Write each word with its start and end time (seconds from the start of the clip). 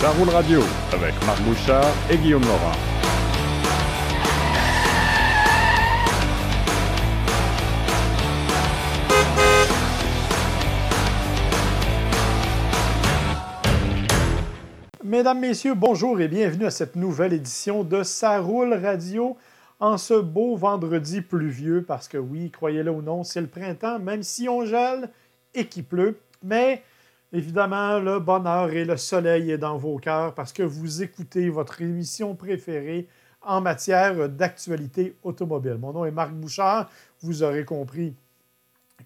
Ça 0.00 0.10
roule 0.18 0.30
radio 0.30 0.60
avec 0.92 1.14
Marc 1.26 1.40
Bouchard 1.42 1.84
et 2.10 2.16
Guillaume 2.16 2.42
Laurent. 2.42 2.91
Mesdames, 15.22 15.38
Messieurs, 15.38 15.74
bonjour 15.74 16.20
et 16.20 16.26
bienvenue 16.26 16.64
à 16.66 16.72
cette 16.72 16.96
nouvelle 16.96 17.32
édition 17.32 17.84
de 17.84 18.02
Ça 18.02 18.40
roule 18.40 18.74
radio 18.74 19.36
en 19.78 19.96
ce 19.96 20.14
beau 20.14 20.56
vendredi 20.56 21.20
pluvieux 21.20 21.84
parce 21.84 22.08
que 22.08 22.18
oui, 22.18 22.50
croyez-le 22.50 22.90
ou 22.90 23.02
non, 23.02 23.22
c'est 23.22 23.40
le 23.40 23.46
printemps, 23.46 24.00
même 24.00 24.24
si 24.24 24.48
on 24.48 24.64
gèle 24.64 25.10
et 25.54 25.68
qu'il 25.68 25.84
pleut. 25.84 26.18
Mais 26.42 26.82
évidemment, 27.32 28.00
le 28.00 28.18
bonheur 28.18 28.72
et 28.72 28.84
le 28.84 28.96
soleil 28.96 29.52
est 29.52 29.58
dans 29.58 29.76
vos 29.76 29.96
cœurs 29.98 30.34
parce 30.34 30.52
que 30.52 30.64
vous 30.64 31.04
écoutez 31.04 31.50
votre 31.50 31.80
émission 31.82 32.34
préférée 32.34 33.06
en 33.42 33.60
matière 33.60 34.28
d'actualité 34.28 35.14
automobile. 35.22 35.76
Mon 35.78 35.92
nom 35.92 36.04
est 36.04 36.10
Marc 36.10 36.32
Bouchard. 36.32 36.90
Vous 37.20 37.44
aurez 37.44 37.64
compris 37.64 38.16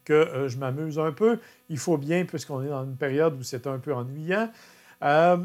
que 0.07 0.15
euh, 0.15 0.49
je 0.49 0.57
m'amuse 0.57 0.99
un 0.99 1.13
peu. 1.13 1.41
Il 1.69 1.77
faut 1.77 1.99
bien, 1.99 2.25
puisqu'on 2.25 2.63
est 2.63 2.71
dans 2.71 2.85
une 2.85 2.97
période 2.97 3.39
où 3.39 3.43
c'est 3.43 3.67
un 3.67 3.79
peu 3.79 3.93
ennuyant. 3.93 4.49
Euh, 5.03 5.37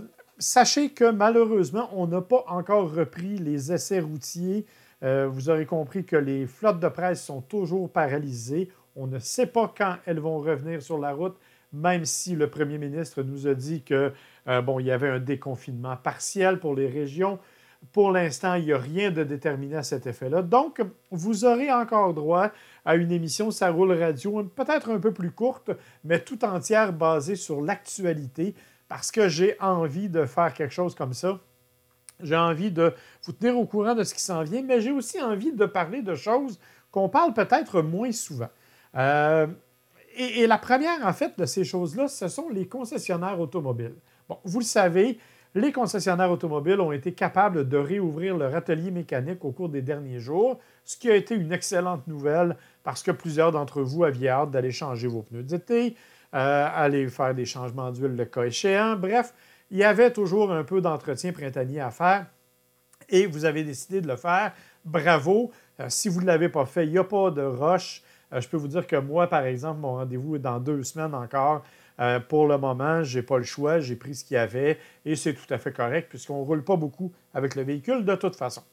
sachez 0.41 0.90
que 0.90 1.09
malheureusement, 1.09 1.90
on 1.94 2.08
n'a 2.08 2.22
pas 2.22 2.44
encore 2.48 2.94
repris 2.94 3.38
les 3.38 3.72
essais 3.72 4.02
routiers. 4.02 4.66
Euh, 5.04 5.28
vous 5.31 5.50
aurez 5.50 5.66
compris 5.66 6.03
que 6.03 6.17
les 6.17 6.45
flottes 6.45 6.80
de 6.80 6.89
presse 6.89 7.23
sont 7.23 7.42
toujours 7.42 7.89
paralysées. 7.89 8.70
On 8.95 9.08
ne 9.08 9.20
sait 9.20 9.48
pas 9.48 9.73
quand 9.75 9.95
elles 10.06 10.20
vont 10.20 10.39
revenir 10.39 10.81
sur 10.81 10.98
la 10.98 11.14
route, 11.14 11.38
même 11.72 12.03
si 12.03 12.36
le 12.36 12.50
premier 12.50 12.78
ministre 12.78 13.23
nous 13.23 13.48
a 13.48 13.53
dit 13.53 13.83
que 13.83 14.11
bon, 14.45 14.80
il 14.80 14.88
y 14.88 14.92
avait 14.92 15.09
un 15.09 15.20
déconfinement 15.20 15.95
partiel 15.95 16.59
pour 16.59 16.76
les 16.76 16.88
régions. 16.88 17.39
Pour 17.92 18.11
l'instant, 18.11 18.53
il 18.55 18.66
n'y 18.66 18.73
a 18.73 18.78
rien 18.78 19.11
de 19.11 19.23
déterminé 19.23 19.76
à 19.76 19.83
cet 19.83 20.05
effet-là. 20.05 20.44
Donc, 20.44 20.81
vous 21.09 21.45
aurez 21.45 21.72
encore 21.72 22.14
droit 22.14 22.52
à 22.86 22.95
une 22.95 23.11
émission 23.11 23.52
Ça 23.52 23.72
roule 23.72 23.92
radio, 23.92 24.44
peut-être 24.44 24.92
un 24.92 25.00
peu 25.00 25.11
plus 25.11 25.31
courte, 25.31 25.72
mais 26.03 26.20
tout 26.20 26.45
entière 26.45 26.94
basée 26.94 27.36
sur 27.36 27.61
l'actualité, 27.61 28.53
parce 28.92 29.09
que 29.09 29.30
j'ai 29.30 29.56
envie 29.61 30.09
de 30.09 30.25
faire 30.25 30.53
quelque 30.53 30.73
chose 30.73 30.95
comme 30.95 31.14
ça. 31.14 31.39
J'ai 32.22 32.36
envie 32.36 32.72
de 32.72 32.94
vous 33.23 33.31
tenir 33.31 33.58
au 33.58 33.66
courant 33.66 33.95
de 33.95 34.03
ce 34.03 34.14
qui 34.14 34.20
s'en 34.20 34.44
vient, 34.44 34.64
mais 34.64 34.81
j'ai 34.81 34.92
aussi 34.92 35.22
envie 35.22 35.53
de 35.53 35.66
parler 35.66 36.02
de 36.02 36.14
choses 36.14 36.59
qu'on 36.92 37.08
parle 37.08 37.33
peut-être 37.33 37.81
moins 37.81 38.11
souvent. 38.11 38.50
Euh, 38.98 39.48
et, 40.17 40.45
la 40.45 40.58
première, 40.58 41.08
en 41.08 41.14
fait, 41.14 41.39
de 41.39 41.45
ces 41.45 41.64
choses-là, 41.64 42.09
ce 42.09 42.28
sont 42.28 42.50
les 42.50 42.67
concessionnaires 42.67 43.39
automobiles. 43.39 43.95
Bon, 44.28 44.39
vous 44.44 44.59
le 44.59 44.66
savez, 44.66 45.17
les 45.55 45.72
concessionnaires 45.72 46.30
automobiles 46.30 46.81
ont 46.81 46.92
été 46.92 47.14
capables 47.14 47.70
de 47.70 47.78
réouvrir 47.78 48.36
leur 48.36 48.53
atelier 48.53 48.92
mécanique 48.92 49.45
au 49.45 49.52
cours 49.52 49.70
des 49.70 49.81
derniers 49.81 50.20
jours, 50.20 50.59
ce 50.83 50.98
qui 50.98 51.09
a 51.09 51.16
été 51.16 51.33
une 51.36 51.53
excellente 51.53 52.05
nouvelle 52.08 52.58
parce 52.83 53.03
que 53.03 53.11
plusieurs 53.11 53.53
d'entre 53.53 53.81
vous 53.81 54.03
aviez 54.03 54.28
hâte 54.28 54.52
d'aller 54.52 54.72
changer 54.72 55.08
vos 55.08 55.22
pneus 55.22 55.44
d'été, 55.44 55.95
euh, 56.33 56.67
aller 56.73 57.09
faire 57.09 57.35
des 57.35 57.45
changements 57.45 57.91
d'huile 57.91 58.15
le 58.15 58.23
cas 58.23 58.43
échéant. 58.43 58.95
Bref, 58.95 59.33
il 59.69 59.77
y 59.77 59.83
avait 59.83 60.11
toujours 60.13 60.51
un 60.53 60.63
peu 60.63 60.79
d'entretien 60.79 61.33
printanier 61.33 61.81
à 61.81 61.91
faire 61.91 62.25
et 63.09 63.25
vous 63.25 63.43
avez 63.43 63.65
décidé 63.65 63.99
de 63.99 64.07
le 64.07 64.15
faire. 64.15 64.53
Bravo. 64.85 65.52
Euh, 65.81 65.87
si 65.89 66.07
vous 66.07 66.21
ne 66.21 66.27
l'avez 66.27 66.47
pas 66.47 66.65
fait, 66.65 66.85
il 66.85 66.91
n'y 66.91 66.97
a 66.97 67.03
pas 67.03 67.31
de 67.31 67.41
rush. 67.41 68.02
Euh, 68.31 68.39
je 68.39 68.47
peux 68.47 68.55
vous 68.55 68.69
dire 68.69 68.87
que 68.87 68.95
moi, 68.95 69.27
par 69.27 69.43
exemple, 69.43 69.81
mon 69.81 69.95
rendez-vous 69.95 70.37
est 70.37 70.39
dans 70.39 70.59
deux 70.59 70.83
semaines 70.83 71.14
encore. 71.14 71.64
Pour 72.30 72.47
le 72.47 72.58
moment, 72.58 73.03
je 73.03 73.20
n'ai 73.20 73.23
pas 73.23 73.37
le 73.37 73.43
choix, 73.43 73.80
j'ai 73.80 73.95
pris 73.95 74.15
ce 74.15 74.25
qu'il 74.25 74.33
y 74.33 74.37
avait 74.39 74.80
et 75.05 75.15
c'est 75.15 75.36
tout 75.36 75.53
à 75.53 75.59
fait 75.59 75.71
correct 75.71 76.09
puisqu'on 76.09 76.39
ne 76.39 76.43
roule 76.43 76.64
pas 76.64 76.75
beaucoup 76.75 77.11
avec 77.31 77.53
le 77.53 77.61
véhicule 77.61 78.03
de 78.03 78.15
toute 78.15 78.36
façon. 78.36 78.64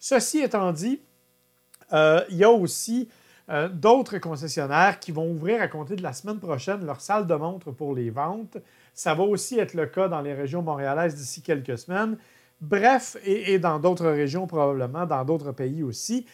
Ceci 0.00 0.40
étant 0.40 0.72
dit, 0.72 1.00
il 1.92 2.24
y 2.30 2.42
a 2.42 2.50
aussi 2.50 3.08
euh, 3.50 3.68
d'autres 3.68 4.18
concessionnaires 4.18 5.00
qui 5.00 5.12
vont 5.12 5.30
ouvrir 5.30 5.60
à 5.60 5.68
compter 5.68 5.96
de 5.96 6.02
la 6.02 6.12
semaine 6.12 6.38
prochaine 6.38 6.84
leur 6.84 7.00
salle 7.00 7.26
de 7.26 7.34
montre 7.34 7.70
pour 7.70 7.94
les 7.94 8.10
ventes. 8.10 8.56
Ça 8.94 9.14
va 9.14 9.24
aussi 9.24 9.58
être 9.58 9.74
le 9.74 9.86
cas 9.86 10.08
dans 10.08 10.20
les 10.20 10.34
régions 10.34 10.62
montréalaises 10.62 11.14
d'ici 11.14 11.42
quelques 11.42 11.78
semaines. 11.78 12.18
Bref, 12.60 13.16
et, 13.24 13.58
dans 13.58 13.80
d'autres 13.80 14.08
régions 14.08 14.46
probablement, 14.46 15.04
dans 15.06 15.24
d'autres 15.24 15.50
pays 15.50 15.82
aussi. 15.82 16.26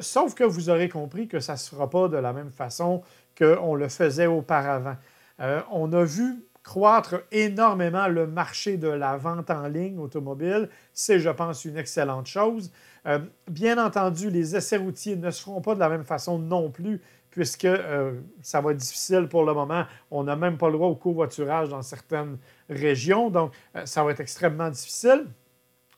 sauf 0.00 0.34
que 0.34 0.44
vous 0.44 0.70
aurez 0.70 0.88
compris 0.88 1.28
que 1.28 1.40
ça 1.40 1.52
ne 1.54 1.58
se 1.58 1.68
fera 1.68 1.90
pas 1.90 2.08
de 2.08 2.16
la 2.16 2.32
même 2.32 2.50
façon 2.50 3.02
qu'on 3.36 3.74
le 3.74 3.88
faisait 3.88 4.26
auparavant. 4.26 4.96
Euh, 5.40 5.60
on 5.70 5.92
a 5.92 6.04
vu 6.04 6.44
croître 6.64 7.22
énormément 7.30 8.08
le 8.08 8.26
marché 8.26 8.78
de 8.78 8.88
la 8.88 9.16
vente 9.16 9.50
en 9.50 9.68
ligne 9.68 9.98
automobile. 9.98 10.70
C'est, 10.92 11.20
je 11.20 11.30
pense, 11.30 11.64
une 11.64 11.76
excellente 11.76 12.26
chose. 12.26 12.72
Euh, 13.06 13.20
bien 13.48 13.84
entendu, 13.84 14.30
les 14.30 14.56
essais 14.56 14.78
routiers 14.78 15.14
ne 15.14 15.30
se 15.30 15.42
feront 15.42 15.60
pas 15.60 15.74
de 15.74 15.80
la 15.80 15.90
même 15.90 16.04
façon 16.04 16.38
non 16.38 16.70
plus, 16.70 17.02
puisque 17.30 17.66
euh, 17.66 18.18
ça 18.40 18.62
va 18.62 18.72
être 18.72 18.78
difficile 18.78 19.28
pour 19.28 19.44
le 19.44 19.52
moment. 19.52 19.84
On 20.10 20.24
n'a 20.24 20.36
même 20.36 20.56
pas 20.56 20.68
le 20.68 20.72
droit 20.72 20.88
au 20.88 20.96
covoiturage 20.96 21.68
dans 21.68 21.82
certaines 21.82 22.38
régions, 22.70 23.28
donc 23.28 23.52
ça 23.84 24.02
va 24.02 24.12
être 24.12 24.20
extrêmement 24.20 24.70
difficile. 24.70 25.26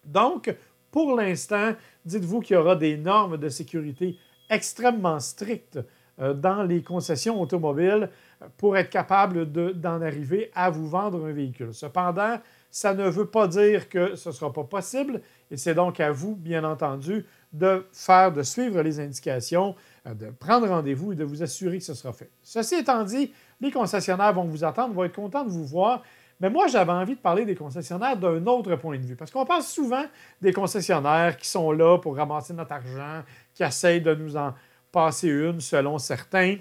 Donc, 0.04 0.54
pour 0.90 1.14
l'instant, 1.14 1.74
dites-vous 2.04 2.40
qu'il 2.40 2.54
y 2.54 2.58
aura 2.58 2.74
des 2.74 2.96
normes 2.96 3.36
de 3.36 3.48
sécurité 3.48 4.18
extrêmement 4.50 5.20
strictes 5.20 5.78
dans 6.18 6.62
les 6.62 6.82
concessions 6.82 7.40
automobiles 7.40 8.08
pour 8.56 8.76
être 8.76 8.90
capable 8.90 9.50
d'en 9.52 10.00
arriver 10.00 10.50
à 10.54 10.70
vous 10.70 10.88
vendre 10.88 11.26
un 11.26 11.32
véhicule. 11.32 11.74
Cependant, 11.74 12.38
ça 12.70 12.92
ne 12.92 13.08
veut 13.08 13.26
pas 13.26 13.48
dire 13.48 13.88
que 13.88 14.16
ce 14.16 14.28
ne 14.28 14.34
sera 14.34 14.52
pas 14.52 14.64
possible 14.64 15.22
et 15.50 15.56
c'est 15.56 15.74
donc 15.74 16.00
à 16.00 16.12
vous, 16.12 16.36
bien 16.36 16.64
entendu, 16.64 17.24
de 17.52 17.86
faire, 17.92 18.32
de 18.32 18.42
suivre 18.42 18.82
les 18.82 19.00
indications, 19.00 19.74
euh, 20.06 20.12
de 20.12 20.26
prendre 20.26 20.68
rendez-vous 20.68 21.12
et 21.12 21.14
de 21.14 21.24
vous 21.24 21.42
assurer 21.42 21.78
que 21.78 21.84
ce 21.84 21.94
sera 21.94 22.12
fait. 22.12 22.30
Ceci 22.42 22.74
étant 22.74 23.02
dit, 23.04 23.32
les 23.60 23.70
concessionnaires 23.70 24.34
vont 24.34 24.44
vous 24.44 24.64
attendre, 24.64 24.92
vont 24.92 25.04
être 25.04 25.14
contents 25.14 25.44
de 25.44 25.50
vous 25.50 25.64
voir. 25.64 26.02
Mais 26.38 26.50
moi, 26.50 26.66
j'avais 26.66 26.92
envie 26.92 27.14
de 27.14 27.20
parler 27.20 27.46
des 27.46 27.54
concessionnaires 27.54 28.18
d'un 28.18 28.44
autre 28.46 28.76
point 28.76 28.98
de 28.98 29.06
vue. 29.06 29.16
Parce 29.16 29.30
qu'on 29.30 29.46
parle 29.46 29.62
souvent 29.62 30.04
des 30.42 30.52
concessionnaires 30.52 31.38
qui 31.38 31.48
sont 31.48 31.72
là 31.72 31.96
pour 31.96 32.14
ramasser 32.14 32.52
notre 32.52 32.72
argent, 32.72 33.22
qui 33.54 33.62
essayent 33.62 34.02
de 34.02 34.14
nous 34.14 34.36
en 34.36 34.52
passer 34.96 35.28
une 35.28 35.60
selon 35.60 35.98
certains 35.98 36.56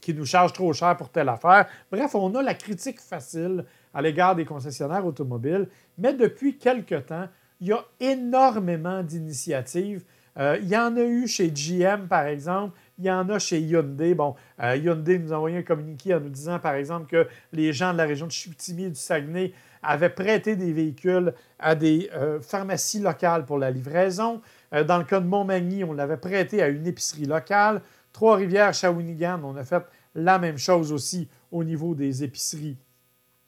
qui 0.00 0.14
nous 0.14 0.24
charge 0.24 0.52
trop 0.52 0.72
cher 0.72 0.96
pour 0.96 1.08
telle 1.08 1.28
affaire. 1.28 1.66
Bref, 1.90 2.14
on 2.14 2.32
a 2.36 2.40
la 2.40 2.54
critique 2.54 3.00
facile 3.00 3.64
à 3.92 4.00
l'égard 4.00 4.36
des 4.36 4.44
concessionnaires 4.44 5.04
automobiles, 5.04 5.66
mais 5.98 6.14
depuis 6.14 6.56
quelque 6.56 6.94
temps, 6.94 7.26
il 7.60 7.66
y 7.66 7.72
a 7.72 7.84
énormément 7.98 9.02
d'initiatives. 9.02 10.04
Euh, 10.38 10.56
il 10.62 10.68
y 10.68 10.76
en 10.76 10.96
a 10.96 11.02
eu 11.02 11.26
chez 11.26 11.50
GM, 11.50 12.06
par 12.06 12.26
exemple. 12.26 12.78
Il 12.96 13.06
y 13.06 13.10
en 13.10 13.28
a 13.28 13.40
chez 13.40 13.58
Hyundai. 13.58 14.14
Bon, 14.14 14.36
euh, 14.62 14.76
Hyundai 14.76 15.18
nous 15.18 15.32
a 15.32 15.36
envoyé 15.36 15.58
un 15.58 15.62
communiqué 15.62 16.14
en 16.14 16.20
nous 16.20 16.28
disant, 16.28 16.60
par 16.60 16.74
exemple, 16.74 17.08
que 17.08 17.26
les 17.52 17.72
gens 17.72 17.92
de 17.92 17.98
la 17.98 18.04
région 18.04 18.28
de 18.28 18.32
Chicoutimi 18.32 18.84
et 18.84 18.90
du 18.90 18.94
Saguenay 18.94 19.52
avaient 19.82 20.10
prêté 20.10 20.54
des 20.54 20.72
véhicules 20.72 21.34
à 21.58 21.74
des 21.74 22.08
euh, 22.14 22.40
pharmacies 22.40 23.00
locales 23.00 23.44
pour 23.44 23.58
la 23.58 23.72
livraison. 23.72 24.40
Dans 24.72 24.98
le 24.98 25.04
cas 25.04 25.20
de 25.20 25.26
Montmagny, 25.26 25.84
on 25.84 25.92
l'avait 25.92 26.16
prêté 26.16 26.62
à 26.62 26.68
une 26.68 26.86
épicerie 26.86 27.24
locale. 27.24 27.80
Trois-Rivières, 28.12 28.74
Shawinigan, 28.74 29.40
on 29.44 29.56
a 29.56 29.64
fait 29.64 29.84
la 30.14 30.38
même 30.38 30.58
chose 30.58 30.92
aussi 30.92 31.28
au 31.52 31.64
niveau 31.64 31.94
des 31.94 32.24
épiceries 32.24 32.76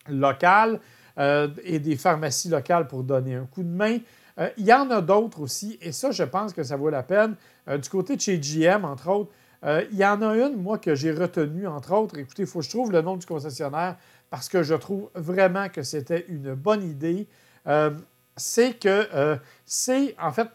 locales 0.09 0.81
euh, 1.19 1.49
et 1.65 1.79
des 1.79 1.97
pharmacies 1.97 2.49
locales 2.49 2.87
pour 2.87 3.03
donner 3.03 3.35
un 3.35 3.47
coup 3.47 3.63
de 3.63 3.69
main. 3.69 3.99
Euh, 4.39 4.49
il 4.57 4.65
y 4.65 4.73
en 4.73 4.91
a 4.91 5.01
d'autres 5.01 5.41
aussi, 5.41 5.79
et 5.83 5.93
ça, 5.93 6.11
je 6.13 6.23
pense 6.23 6.53
que 6.53 6.63
ça 6.63 6.77
vaut 6.77 6.91
la 6.91 7.03
peine. 7.03 7.35
Euh, 7.69 7.79
du 7.79 7.89
côté 7.89 8.17
de 8.17 8.21
chez 8.21 8.39
GM, 8.39 8.85
entre 8.85 9.09
autres, 9.09 9.33
il 9.93 9.99
y 9.99 10.07
en 10.07 10.23
a 10.23 10.35
une, 10.37 10.57
moi, 10.57 10.79
que 10.79 10.95
j'ai 10.95 11.13
retenue, 11.13 11.67
entre 11.67 11.93
autres. 11.93 12.17
Écoutez, 12.17 12.45
il 12.45 12.49
faut 12.49 12.61
que 12.61 12.65
je 12.65 12.71
trouve 12.71 12.93
le 12.93 13.03
nom 13.03 13.19
du 13.19 13.27
concessionnaire 13.27 13.97
parce 14.31 14.49
que 14.49 14.63
je 14.63 14.75
trouve 14.75 15.11
vraiment 15.15 15.69
que 15.69 15.83
c'était 15.83 16.25
une 16.29 16.55
bonne 16.55 16.83
idée. 16.83 17.29
c'est 18.39 18.79
que, 18.81 19.39
c'est, 19.67 20.17
en 20.19 20.33
fait, 20.33 20.49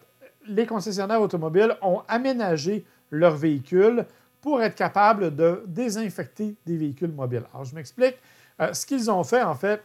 les 0.48 0.66
concessionnaires 0.66 1.22
automobiles 1.22 1.76
ont 1.82 2.02
aménagé 2.08 2.86
leurs 3.12 3.36
véhicules 3.36 4.06
pour 4.42 4.62
être 4.62 4.76
capable 4.76 5.36
de 5.36 5.64
désinfecter 5.68 6.56
des 6.66 6.78
véhicules 6.78 7.12
mobiles. 7.12 7.44
Alors, 7.54 7.66
je 7.66 7.74
m'explique. 7.74 8.16
Euh, 8.62 8.74
ce 8.74 8.86
qu'ils 8.86 9.10
ont 9.10 9.24
fait, 9.24 9.42
en 9.42 9.56
fait, 9.56 9.82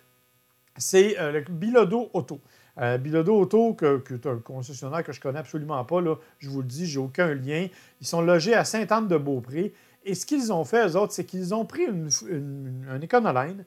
c'est 0.77 1.19
euh, 1.19 1.33
le 1.33 1.41
Bilodo 1.41 2.11
Auto. 2.13 2.41
Euh, 2.79 2.99
Bilodo 2.99 3.41
Auto, 3.41 3.75
qui 3.75 4.15
est 4.15 4.27
un 4.27 4.37
concessionnaire 4.37 5.03
que 5.03 5.13
je 5.13 5.19
ne 5.19 5.23
connais 5.23 5.39
absolument 5.39 5.85
pas, 5.85 6.01
là, 6.01 6.17
je 6.39 6.49
vous 6.49 6.61
le 6.61 6.67
dis, 6.67 6.87
j'ai 6.87 6.99
aucun 6.99 7.35
lien. 7.35 7.67
Ils 8.01 8.07
sont 8.07 8.21
logés 8.21 8.55
à 8.55 8.65
Sainte-Anne-de-Beaupré. 8.65 9.73
Et 10.05 10.15
ce 10.15 10.25
qu'ils 10.25 10.53
ont 10.53 10.65
fait, 10.65 10.87
eux 10.87 10.97
autres, 10.97 11.13
c'est 11.13 11.25
qu'ils 11.25 11.55
ont 11.55 11.65
pris 11.65 11.85
une, 11.85 12.09
une, 12.29 13.01
Econoline, 13.03 13.65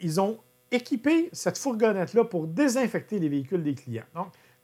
ils 0.00 0.20
ont 0.20 0.38
équiper 0.70 1.28
cette 1.32 1.58
fourgonnette-là 1.58 2.24
pour 2.24 2.46
désinfecter 2.46 3.18
les 3.18 3.28
véhicules 3.28 3.62
des 3.62 3.74
clients. 3.74 4.04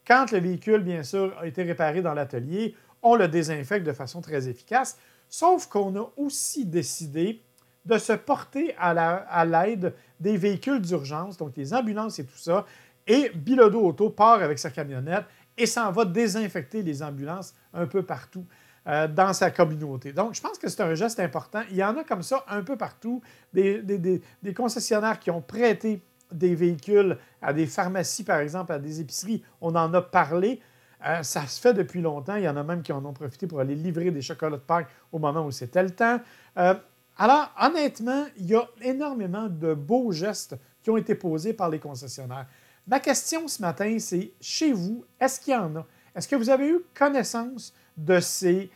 Quand 0.07 0.33
le 0.33 0.39
véhicule, 0.39 0.83
bien 0.83 1.03
sûr, 1.03 1.37
a 1.39 1.47
été 1.47 1.63
réparé 1.63 2.03
dans 2.03 2.15
l'atelier, 2.15 2.75
on 3.03 3.15
le 3.15 3.29
désinfecte 3.29 3.87
de 3.87 3.93
façon 3.93 4.21
très 4.21 4.49
efficace. 4.49 4.99
Sauf 5.29 5.67
qu'on 5.67 5.97
a 5.97 6.11
aussi 6.17 6.67
décidé 6.67 7.43
de 7.85 7.99
se 7.99 8.13
porter 8.13 8.75
à 8.79 9.45
l'aide 9.45 9.95
des 10.21 10.37
véhicules 10.37 10.81
d'urgence, 10.81 11.37
donc 11.37 11.57
les 11.57 11.75
ambulances 11.75 12.19
et 12.19 12.25
tout 12.25 12.39
ça. 12.39 12.65
Et 13.07 13.31
Bilodo 13.31 13.81
Auto 13.81 14.11
part 14.11 14.43
avec 14.43 14.59
sa 14.59 14.71
camionnette 14.71 15.25
et 15.57 15.67
s'en 15.67 15.91
va 15.91 16.05
désinfecter 16.05 16.83
les 16.83 17.03
ambulances 17.03 17.55
un 17.75 17.87
peu 17.87 18.05
partout 18.05 18.47
euh, 18.87 19.09
dans 19.09 19.33
sa 19.33 19.51
communauté. 19.51 20.13
Donc, 20.13 20.35
je 20.35 20.41
pense 20.41 20.59
que 20.59 20.69
c'est 20.69 20.83
un 20.83 20.95
geste 20.95 21.19
important. 21.19 21.63
Il 21.71 21.77
y 21.77 21.85
en 21.85 21.97
a 21.97 22.05
comme 22.05 22.23
ça 22.23 22.45
un 22.49 22.63
peu 22.63 22.77
partout, 22.77 23.21
des, 23.53 23.83
des 23.83 24.55
concessionnaires 24.55 25.19
qui 25.19 25.31
ont 25.31 25.41
prêté 25.41 26.03
des 26.33 26.55
véhicules 26.55 27.19
à 27.41 27.53
des 27.53 27.67
pharmacies, 27.67 28.25
par 28.25 28.41
exemple, 28.41 28.73
à 28.73 28.79
des 28.79 29.01
épiceries. 29.01 29.43
On 29.61 29.75
en 29.75 29.93
a 29.95 30.03
parlé. 30.03 30.61
Euh, 31.05 31.23
ça 31.23 31.47
se 31.47 31.61
fait 31.61 31.75
depuis 31.75 32.01
longtemps. 32.01 32.37
Il 32.37 32.45
y 32.45 32.49
en 32.49 32.57
a 32.57 32.63
même 32.63 32.83
qui 32.83 32.93
en 32.93 33.05
ont 33.05 33.13
profité 33.13 33.47
pour 33.47 33.61
aller 33.61 33.75
livrer 33.75 34.11
des 34.11 34.23
chocolats 34.23 34.57
de 34.57 34.63
Pâques 34.63 34.89
au 35.11 35.19
moment 35.19 35.45
où 35.45 35.51
c'était 35.51 35.83
le 35.83 35.91
temps. 35.91 36.21
Euh, 36.59 36.75
alors, 37.19 37.51
honnêtement, 37.61 38.25
il 38.37 38.47
y 38.47 38.55
a 38.55 38.67
énormément 38.81 39.49
de 39.49 39.75
beaux 39.75 40.13
gestes 40.13 40.57
qui 40.83 40.91
ont 40.91 40.97
été 40.97 41.15
posés 41.15 41.53
par 41.53 41.69
les 41.69 41.79
concessionnaires. 41.79 42.47
Ma 42.87 43.01
question 43.01 43.47
ce 43.47 43.63
matin, 43.63 43.97
c'est 43.99 44.33
chez 44.41 44.73
vous, 44.73 45.05
est-ce 45.21 45.41
qu'il 45.41 45.53
y 45.53 45.57
en 45.57 45.77
a? 45.77 45.87
Est-ce 46.15 46.27
que 46.27 46.37
vous 46.37 46.51
avez 46.51 46.69
eu 46.69 46.81
connaissance 46.95 47.73
de 47.97 48.19
ces 48.21 48.71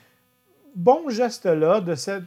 bons 0.74 1.08
gestes-là, 1.08 1.80
de 1.80 1.94
cette 1.94 2.24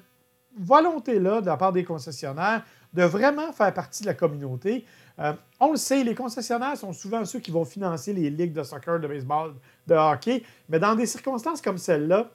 volonté-là 0.58 1.42
de 1.42 1.46
la 1.46 1.58
part 1.58 1.72
des 1.72 1.84
concessionnaires 1.84 2.66
de 2.94 3.04
vraiment 3.04 3.52
faire 3.52 3.74
partie 3.74 4.04
de 4.04 4.08
la 4.08 4.14
communauté? 4.14 4.86
Euh, 5.20 5.34
on 5.60 5.72
le 5.72 5.78
sait, 5.78 6.04
les 6.04 6.16
concessionnaires 6.16 6.78
sont 6.78 6.94
souvent 6.94 7.26
ceux 7.26 7.40
qui 7.40 7.52
vont 7.52 7.66
financer 7.66 8.14
les 8.14 8.30
ligues 8.30 8.54
de 8.54 8.64
soccer, 8.64 9.00
de 9.00 9.08
baseball, 9.08 9.54
de 9.88 9.96
hockey, 9.96 10.44
mais 10.70 10.80
dans 10.80 10.96
des 10.96 11.06
circonstances 11.06 11.62
comme 11.62 11.78
celle-là, 11.78 12.30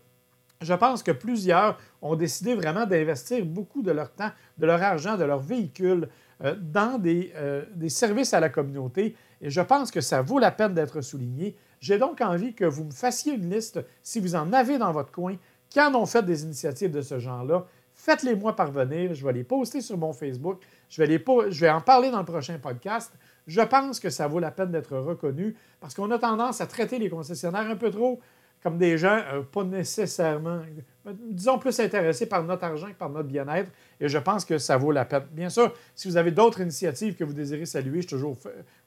je 0.60 0.74
pense 0.74 1.02
que 1.02 1.10
plusieurs 1.10 1.78
ont 2.00 2.14
décidé 2.14 2.54
vraiment 2.54 2.86
d'investir 2.86 3.44
beaucoup 3.44 3.82
de 3.82 3.90
leur 3.90 4.12
temps, 4.12 4.30
de 4.58 4.66
leur 4.66 4.82
argent, 4.82 5.16
de 5.16 5.24
leur 5.24 5.40
véhicule 5.40 6.08
euh, 6.42 6.54
dans 6.58 6.98
des, 6.98 7.32
euh, 7.36 7.64
des, 7.74 7.88
services 7.88 8.34
à 8.34 8.40
la 8.40 8.48
communauté. 8.48 9.16
Et 9.40 9.50
je 9.50 9.60
pense 9.60 9.90
que 9.90 10.00
ça 10.00 10.22
vaut 10.22 10.38
la 10.38 10.50
peine 10.50 10.74
d'être 10.74 11.00
souligné. 11.00 11.56
J'ai 11.80 11.98
donc 11.98 12.20
envie 12.20 12.54
que 12.54 12.64
vous 12.64 12.84
me 12.84 12.90
fassiez 12.92 13.34
une 13.34 13.50
liste, 13.50 13.80
si 14.02 14.20
vous 14.20 14.34
en 14.34 14.52
avez 14.52 14.78
dans 14.78 14.92
votre 14.92 15.12
coin, 15.12 15.36
qui 15.68 15.80
en 15.80 15.94
ont 15.94 16.06
fait 16.06 16.22
des 16.22 16.44
initiatives 16.44 16.90
de 16.90 17.02
ce 17.02 17.18
genre-là. 17.18 17.66
Faites-les 17.94 18.34
moi 18.34 18.54
parvenir. 18.54 19.14
Je 19.14 19.24
vais 19.24 19.32
les 19.32 19.44
poster 19.44 19.80
sur 19.80 19.96
mon 19.96 20.12
Facebook. 20.12 20.60
Je 20.90 21.02
vais, 21.02 21.70
en 21.70 21.80
parler 21.80 22.10
dans 22.10 22.18
le 22.18 22.24
prochain 22.24 22.58
podcast. 22.58 23.12
Je 23.46 23.60
pense 23.60 24.00
que 24.00 24.10
ça 24.10 24.26
vaut 24.26 24.40
la 24.40 24.50
peine 24.50 24.70
d'être 24.70 24.96
reconnu 24.96 25.56
parce 25.80 25.94
qu'on 25.94 26.10
a 26.10 26.18
tendance 26.18 26.60
à 26.60 26.66
traiter 26.66 26.98
les 26.98 27.08
concessionnaires 27.08 27.70
un 27.70 27.76
peu 27.76 27.90
trop 27.90 28.20
comme 28.62 28.78
des 28.78 28.96
gens 28.96 29.20
euh, 29.30 29.42
pas 29.42 29.62
nécessairement, 29.62 30.62
disons, 31.04 31.58
plus 31.58 31.78
intéressés 31.80 32.24
par 32.24 32.42
notre 32.44 32.64
argent 32.64 32.86
que 32.88 32.94
par 32.94 33.10
notre 33.10 33.28
bien-être. 33.28 33.70
Et 34.00 34.08
je 34.08 34.16
pense 34.16 34.42
que 34.46 34.56
ça 34.56 34.78
vaut 34.78 34.90
la 34.90 35.04
peine. 35.04 35.24
Bien 35.32 35.50
sûr, 35.50 35.74
si 35.94 36.08
vous 36.08 36.16
avez 36.16 36.30
d'autres 36.30 36.62
initiatives 36.62 37.14
que 37.14 37.24
vous 37.24 37.34
désirez 37.34 37.66
saluer, 37.66 37.96
je 37.96 38.08
suis 38.08 38.16
toujours 38.16 38.38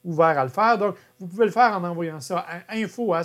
ouvert 0.03 0.39
à 0.39 0.43
le 0.43 0.49
faire. 0.49 0.79
Donc, 0.79 0.95
vous 1.19 1.27
pouvez 1.27 1.45
le 1.45 1.51
faire 1.51 1.77
en 1.77 1.83
envoyant 1.83 2.19
ça 2.19 2.39
à 2.39 2.75
info 2.75 3.13
à 3.13 3.21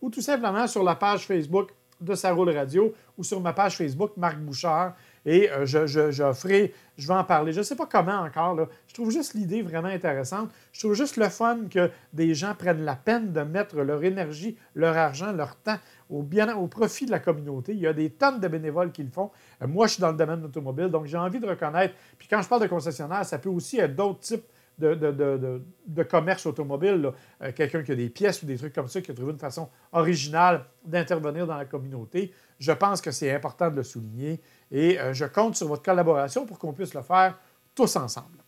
ou 0.00 0.10
tout 0.10 0.20
simplement 0.20 0.68
sur 0.68 0.84
la 0.84 0.94
page 0.94 1.26
Facebook 1.26 1.70
de 2.02 2.14
Sa 2.14 2.34
Radio 2.34 2.92
ou 3.16 3.24
sur 3.24 3.40
ma 3.40 3.52
page 3.52 3.76
Facebook 3.76 4.12
Marc 4.16 4.38
Bouchard. 4.38 4.94
Et 5.24 5.50
euh, 5.50 5.64
je, 5.66 5.86
je, 5.86 6.32
ferai, 6.32 6.74
je 6.96 7.06
vais 7.06 7.14
en 7.14 7.24
parler. 7.24 7.52
Je 7.52 7.58
ne 7.58 7.62
sais 7.62 7.76
pas 7.76 7.86
comment 7.86 8.20
encore. 8.20 8.54
Là. 8.54 8.66
Je 8.88 8.94
trouve 8.94 9.10
juste 9.10 9.34
l'idée 9.34 9.62
vraiment 9.62 9.88
intéressante. 9.88 10.50
Je 10.72 10.80
trouve 10.80 10.94
juste 10.94 11.16
le 11.16 11.28
fun 11.28 11.60
que 11.70 11.90
des 12.12 12.34
gens 12.34 12.54
prennent 12.54 12.84
la 12.84 12.96
peine 12.96 13.32
de 13.32 13.40
mettre 13.42 13.76
leur 13.76 14.02
énergie, 14.02 14.56
leur 14.74 14.96
argent, 14.96 15.32
leur 15.32 15.54
temps 15.56 15.78
au, 16.10 16.22
bien, 16.22 16.56
au 16.56 16.66
profit 16.66 17.06
de 17.06 17.12
la 17.12 17.20
communauté. 17.20 17.72
Il 17.72 17.80
y 17.80 17.86
a 17.86 17.92
des 17.92 18.10
tonnes 18.10 18.40
de 18.40 18.48
bénévoles 18.48 18.90
qui 18.90 19.02
le 19.02 19.10
font. 19.10 19.30
Euh, 19.62 19.66
moi, 19.68 19.86
je 19.86 19.94
suis 19.94 20.00
dans 20.00 20.10
le 20.10 20.16
domaine 20.16 20.38
de 20.38 20.44
l'automobile, 20.44 20.88
donc 20.88 21.06
j'ai 21.06 21.18
envie 21.18 21.40
de 21.40 21.46
reconnaître. 21.46 21.94
Puis 22.18 22.26
quand 22.28 22.42
je 22.42 22.48
parle 22.48 22.62
de 22.62 22.68
concessionnaire, 22.68 23.24
ça 23.24 23.38
peut 23.38 23.50
aussi 23.50 23.78
être 23.78 23.94
d'autres 23.94 24.20
types 24.20 24.44
de, 24.78 26.02
commerce 26.02 26.46
automobile, 26.46 27.12
euh, 27.42 27.52
quelqu'un 27.52 27.82
qui 27.82 27.92
a 27.92 27.94
des 27.94 28.08
pièces 28.08 28.42
ou 28.42 28.46
des 28.46 28.56
trucs 28.56 28.74
comme 28.74 28.88
ça, 28.88 29.00
qui 29.00 29.10
a 29.10 29.14
trouvé 29.14 29.32
une 29.32 29.38
façon 29.38 29.68
originale 29.92 30.64
d'intervenir 30.84 31.46
dans 31.46 31.56
la 31.56 31.64
communauté, 31.64 32.32
je 32.58 32.72
pense 32.72 33.00
que 33.00 33.10
c'est 33.10 33.32
important 33.32 33.70
de 33.70 33.76
le 33.76 33.82
souligner 33.82 34.40
et 34.70 34.98
euh, 35.00 35.12
je 35.12 35.24
compte 35.24 35.56
sur 35.56 35.68
votre 35.68 35.82
collaboration 35.82 36.46
pour 36.46 36.58
qu'on 36.58 36.72
puisse 36.72 36.94
le 36.94 37.02
faire 37.02 37.38
tous 37.74 37.96
ensemble. 37.96 38.38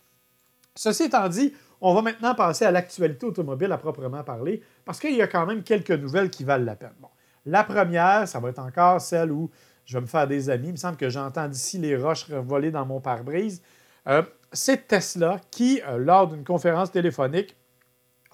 Ceci 0.74 1.04
étant 1.04 1.28
dit, 1.28 1.52
on 1.80 1.94
va 1.94 2.02
maintenant 2.02 2.34
passer 2.34 2.64
à 2.64 2.70
l'actualité 2.70 3.26
automobile 3.26 3.70
à 3.72 3.78
proprement 3.78 4.24
parler, 4.24 4.62
parce 4.84 4.98
qu'il 4.98 5.14
y 5.14 5.22
a 5.22 5.26
quand 5.26 5.46
même 5.46 5.62
quelques 5.62 5.90
nouvelles 5.90 6.30
qui 6.30 6.44
valent 6.44 6.64
la 6.64 6.76
peine. 6.76 6.94
la 7.46 7.62
première, 7.62 8.26
ça 8.26 8.40
va 8.40 8.48
être 8.48 8.58
encore 8.58 9.00
celle 9.00 9.30
où 9.30 9.50
je 9.84 9.98
vais 9.98 10.00
me 10.00 10.06
faire 10.06 10.26
des 10.26 10.50
amis. 10.50 10.68
Il 10.68 10.72
me 10.72 10.76
semble 10.76 10.96
que 10.96 11.10
j'entends 11.10 11.48
d'ici 11.48 11.78
les 11.78 11.96
roches 11.96 12.30
voler 12.30 12.70
dans 12.70 12.86
mon 12.86 13.00
pare-brise. 13.00 13.62
Euh, 14.06 14.22
c'est 14.54 14.88
Tesla 14.88 15.40
qui, 15.50 15.82
euh, 15.86 15.98
lors 15.98 16.28
d'une 16.28 16.44
conférence 16.44 16.90
téléphonique, 16.90 17.56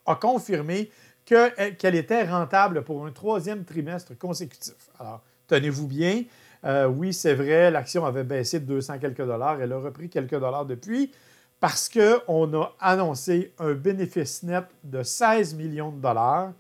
a 0.07 0.15
confirmé 0.15 0.91
qu'elle 1.25 1.95
était 1.95 2.25
rentable 2.25 2.83
pour 2.83 3.07
un 3.07 3.13
troisième 3.13 3.65
trimestre 3.65 4.19
consécutif. 4.19 4.75
Alors, 4.99 5.23
tenez-vous 5.47 5.87
bien. 5.87 6.25
Euh, 6.65 6.87
oui, 6.87 7.13
c'est 7.13 7.35
vrai, 7.35 7.71
l'action 7.71 8.05
avait 8.05 8.25
baissé 8.25 8.61
de 8.61 8.67
200 8.67 8.99
quelques 8.99 9.25
dollars. 9.25 9.61
Elle 9.61 9.73
a 9.73 9.79
repris 9.79 10.09
quelques 10.09 10.39
dollars 10.39 10.67
depuis 10.67 11.13
parce 11.61 11.89
qu'on 11.89 12.55
a 12.55 12.75
annoncé 12.81 13.53
un 13.59 13.75
bénéfice 13.75 14.43
net 14.43 14.65
de 14.83 15.03
16 15.03 15.55
millions 15.55 15.91
de 15.91 16.01
dollars 16.01 16.53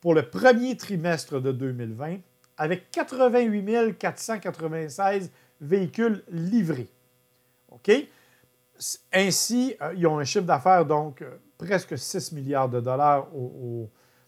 pour 0.00 0.14
le 0.14 0.28
premier 0.28 0.76
trimestre 0.76 1.40
de 1.40 1.52
2020 1.52 2.18
avec 2.58 2.90
88 2.90 3.98
496 3.98 5.30
véhicules 5.60 6.22
livrés. 6.30 6.88
OK? 7.70 7.90
Ainsi, 9.12 9.76
euh, 9.80 9.94
ils 9.96 10.06
ont 10.06 10.18
un 10.18 10.24
chiffre 10.24 10.44
d'affaires, 10.44 10.84
donc, 10.84 11.22
euh, 11.22 11.36
presque 11.58 11.96
6 11.96 12.32
milliards 12.32 12.68
de 12.68 12.80
dollars 12.80 13.28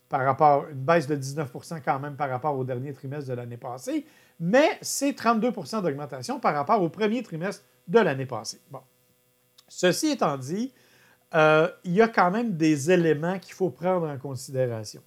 par 0.08 0.24
rapport, 0.24 0.68
une 0.68 0.84
baisse 0.84 1.06
de 1.06 1.16
19% 1.16 1.80
quand 1.84 1.98
même 1.98 2.16
par 2.16 2.28
rapport 2.28 2.56
au 2.56 2.64
dernier 2.64 2.92
trimestre 2.92 3.30
de 3.30 3.34
l'année 3.34 3.56
passée, 3.56 4.06
mais 4.38 4.78
c'est 4.80 5.12
32% 5.12 5.82
d'augmentation 5.82 6.38
par 6.38 6.54
rapport 6.54 6.80
au 6.82 6.88
premier 6.88 7.22
trimestre 7.22 7.64
de 7.88 7.98
l'année 7.98 8.26
passée. 8.26 8.60
Bon. 8.70 8.80
Ceci 9.66 10.10
étant 10.10 10.36
dit, 10.36 10.72
euh, 11.34 11.68
il 11.82 11.92
y 11.92 12.02
a 12.02 12.08
quand 12.08 12.30
même 12.30 12.56
des 12.56 12.90
éléments 12.90 13.38
qu'il 13.38 13.54
faut 13.54 13.70
prendre 13.70 14.06
en 14.08 14.18
considération. 14.18 15.02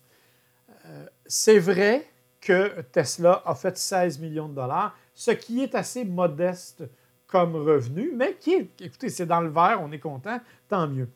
c'est 1.25 1.59
vrai 1.59 2.05
que 2.41 2.81
Tesla 2.93 3.41
a 3.45 3.55
fait 3.55 3.77
16 3.77 4.19
millions 4.19 4.47
de 4.47 4.55
dollars, 4.55 4.95
ce 5.13 5.31
qui 5.31 5.61
est 5.61 5.75
assez 5.75 6.05
modeste 6.05 6.83
comme 7.27 7.55
revenu, 7.55 8.11
mais 8.15 8.35
qui 8.35 8.53
est, 8.53 8.81
écoutez, 8.81 9.09
c'est 9.09 9.25
dans 9.25 9.41
le 9.41 9.49
vert, 9.49 9.79
on 9.81 9.91
est 9.91 9.99
content, 9.99 10.39
tant 10.69 10.87
mieux. 10.87 11.09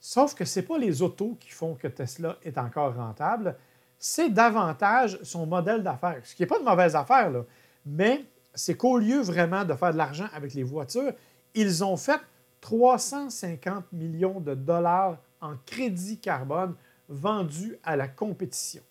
Sauf 0.00 0.34
que 0.34 0.44
ce 0.44 0.60
n'est 0.60 0.66
pas 0.66 0.78
les 0.78 1.02
autos 1.02 1.36
qui 1.40 1.50
font 1.50 1.74
que 1.74 1.88
Tesla 1.88 2.36
est 2.42 2.58
encore 2.58 2.94
rentable, 2.94 3.56
c'est 3.98 4.28
davantage 4.28 5.18
son 5.22 5.46
modèle 5.46 5.82
d'affaires. 5.82 6.20
Ce 6.24 6.34
qui 6.34 6.42
n'est 6.42 6.46
pas 6.46 6.58
de 6.58 6.64
mauvaise 6.64 6.94
affaire, 6.94 7.32
mais 7.84 8.24
c'est 8.54 8.76
qu'au 8.76 8.98
lieu 8.98 9.20
vraiment 9.20 9.64
de 9.64 9.74
faire 9.74 9.92
de 9.92 9.98
l'argent 9.98 10.26
avec 10.34 10.52
les 10.54 10.62
voitures, 10.62 11.12
ils 11.54 11.84
ont 11.84 11.96
fait 11.96 12.20
350 12.60 13.92
millions 13.92 14.40
de 14.40 14.54
dollars 14.54 15.18
en 15.40 15.54
crédit 15.64 16.18
carbone 16.18 16.74
vendus 17.08 17.78
à 17.84 17.96
la 17.96 18.08
compétition. 18.08 18.82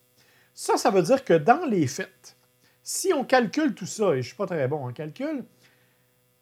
Ça, 0.54 0.76
ça 0.76 0.90
veut 0.90 1.02
dire 1.02 1.24
que 1.24 1.34
dans 1.34 1.66
les 1.66 1.86
faits, 1.86 2.36
si 2.82 3.12
on 3.12 3.24
calcule 3.24 3.74
tout 3.74 3.86
ça, 3.86 4.10
et 4.10 4.12
je 4.12 4.16
ne 4.16 4.22
suis 4.22 4.36
pas 4.36 4.46
très 4.46 4.66
bon 4.68 4.86
en 4.86 4.92
calcul, 4.92 5.44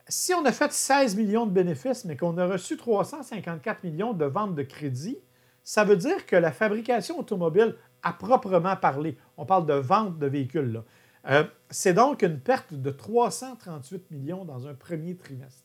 si 0.09 0.35
on 0.35 0.45
a 0.45 0.53
fait 0.53 0.73
16 0.73 1.17
millions 1.17 1.47
de 1.47 1.53
bénéfices, 1.53 2.05
mais 2.05 2.17
qu'on 2.17 2.37
a 2.39 2.47
reçu 2.47 2.77
354 2.77 3.85
millions 3.85 4.13
de 4.13 4.25
ventes 4.25 4.55
de 4.55 4.63
crédit, 4.63 5.19
ça 5.63 5.85
veut 5.85 5.97
dire 5.97 6.27
que 6.27 6.37
la 6.37 6.53
fabrication 6.53 7.19
automobile, 7.19 7.77
à 8.03 8.13
proprement 8.13 8.77
parler, 8.77 9.17
on 9.37 9.47
parle 9.47 9.67
de 9.67 9.75
vente 9.75 10.19
de 10.19 10.27
véhicules, 10.27 10.83
euh, 11.27 11.45
c'est 11.71 11.95
donc 11.95 12.23
une 12.23 12.39
perte 12.39 12.75
de 12.75 12.91
338 12.91 14.11
millions 14.11 14.45
dans 14.45 14.67
un 14.67 14.75
premier 14.75 15.17
trimestre. 15.17 15.63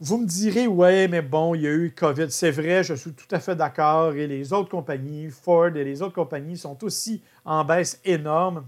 Vous 0.00 0.18
me 0.18 0.26
direz, 0.26 0.66
ouais, 0.66 1.06
mais 1.06 1.22
bon, 1.22 1.54
il 1.54 1.62
y 1.62 1.66
a 1.68 1.72
eu 1.72 1.94
COVID. 1.96 2.30
C'est 2.30 2.50
vrai, 2.50 2.82
je 2.82 2.94
suis 2.94 3.12
tout 3.12 3.28
à 3.30 3.38
fait 3.38 3.54
d'accord. 3.54 4.12
Et 4.14 4.26
les 4.26 4.52
autres 4.52 4.68
compagnies, 4.68 5.30
Ford 5.30 5.68
et 5.68 5.84
les 5.84 6.02
autres 6.02 6.14
compagnies 6.14 6.58
sont 6.58 6.82
aussi 6.82 7.22
en 7.44 7.64
baisse 7.64 8.00
énorme. 8.04 8.66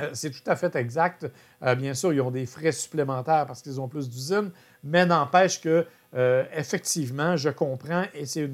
Euh, 0.00 0.10
c'est 0.12 0.30
tout 0.30 0.48
à 0.48 0.56
fait 0.56 0.74
exact. 0.76 1.26
Euh, 1.62 1.74
bien 1.74 1.94
sûr, 1.94 2.12
ils 2.12 2.20
ont 2.20 2.30
des 2.30 2.46
frais 2.46 2.72
supplémentaires 2.72 3.46
parce 3.46 3.62
qu'ils 3.62 3.80
ont 3.80 3.88
plus 3.88 4.08
d'usines, 4.08 4.50
mais 4.84 5.04
n'empêche 5.04 5.60
que, 5.60 5.86
euh, 6.14 6.44
effectivement, 6.54 7.36
je 7.36 7.50
comprends 7.50 8.04
et 8.14 8.26
c'est 8.26 8.48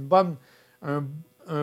un, 0.83 1.05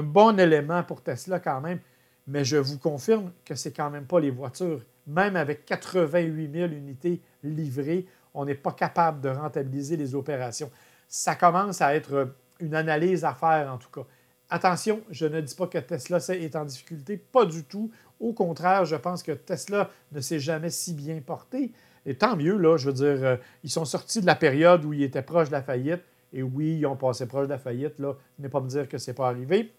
bon 0.04 0.40
élément 0.40 0.84
pour 0.84 1.02
Tesla 1.02 1.40
quand 1.40 1.62
même. 1.62 1.80
Mais 2.28 2.46
je 2.46 2.58
vous 2.58 2.78
confirme 2.78 3.32
que 3.44 3.56
ce 3.56 3.70
n'est 3.70 3.74
quand 3.74 3.90
même 3.90 4.06
pas 4.06 4.20
les 4.20 4.30
voitures. 4.30 4.82
Même 5.08 5.36
avec 5.36 5.66
88 5.66 6.52
000 6.54 6.72
unités 6.72 7.20
livrées, 7.44 8.06
on 8.36 8.46
n'est 8.46 8.56
pas 8.56 8.74
capable 8.74 9.22
de 9.22 9.30
rentabiliser 9.30 9.98
les 9.98 10.14
opérations. 10.14 10.70
ça 11.08 11.36
commence 11.36 11.82
à 11.82 11.96
être 11.96 12.36
une 12.60 12.76
analyse 12.76 13.26
à 13.26 13.34
faire 13.34 13.74
en 13.74 13.78
tout 13.78 13.90
cas. 13.90 14.08
Attention, 14.54 15.02
je 15.10 15.26
ne 15.26 15.42
dis 15.42 15.56
pas 15.56 15.68
que 15.68 15.78
Tesla 15.78 16.20
est 16.30 16.56
en 16.56 16.66
difficulté, 16.66 17.18
pas 17.18 17.46
du 17.46 17.64
tout. 17.64 17.90
Au 18.22 18.34
contraire, 18.34 18.86
je 18.86 18.96
pense 18.96 19.24
que 19.24 19.32
Tesla 19.32 19.90
ne 20.12 20.22
s'est 20.22 20.40
jamais 20.40 20.70
si 20.70 20.94
bien 20.94 21.20
porté. 21.26 21.74
Et 22.06 22.16
tant 22.16 22.36
mieux, 22.36 22.56
là, 22.56 22.78
je 22.78 22.86
veux 22.86 22.94
dire, 22.94 23.26
euh, 23.26 23.36
ils 23.64 23.70
sont 23.70 23.84
sortis 23.84 24.22
de 24.22 24.28
la 24.28 24.36
période 24.36 24.86
où 24.86 24.94
ils 24.94 25.02
étaient 25.02 25.24
proches 25.24 25.48
de 25.48 25.54
la 25.54 25.64
faillite. 25.64 26.02
Et 26.32 26.44
oui, 26.44 26.78
ils 26.80 26.86
ont 26.86 26.96
passé 26.96 27.26
proche 27.26 27.48
de 27.48 27.52
la 27.54 27.58
faillite, 27.58 27.98
là. 28.00 28.14
Ne 28.38 28.48
pas 28.48 28.62
me 28.62 28.70
dire 28.70 28.88
que 28.88 29.00
ce 29.00 29.10
n'est 29.10 29.16
pas 29.16 29.28
arrivé. 29.28 29.74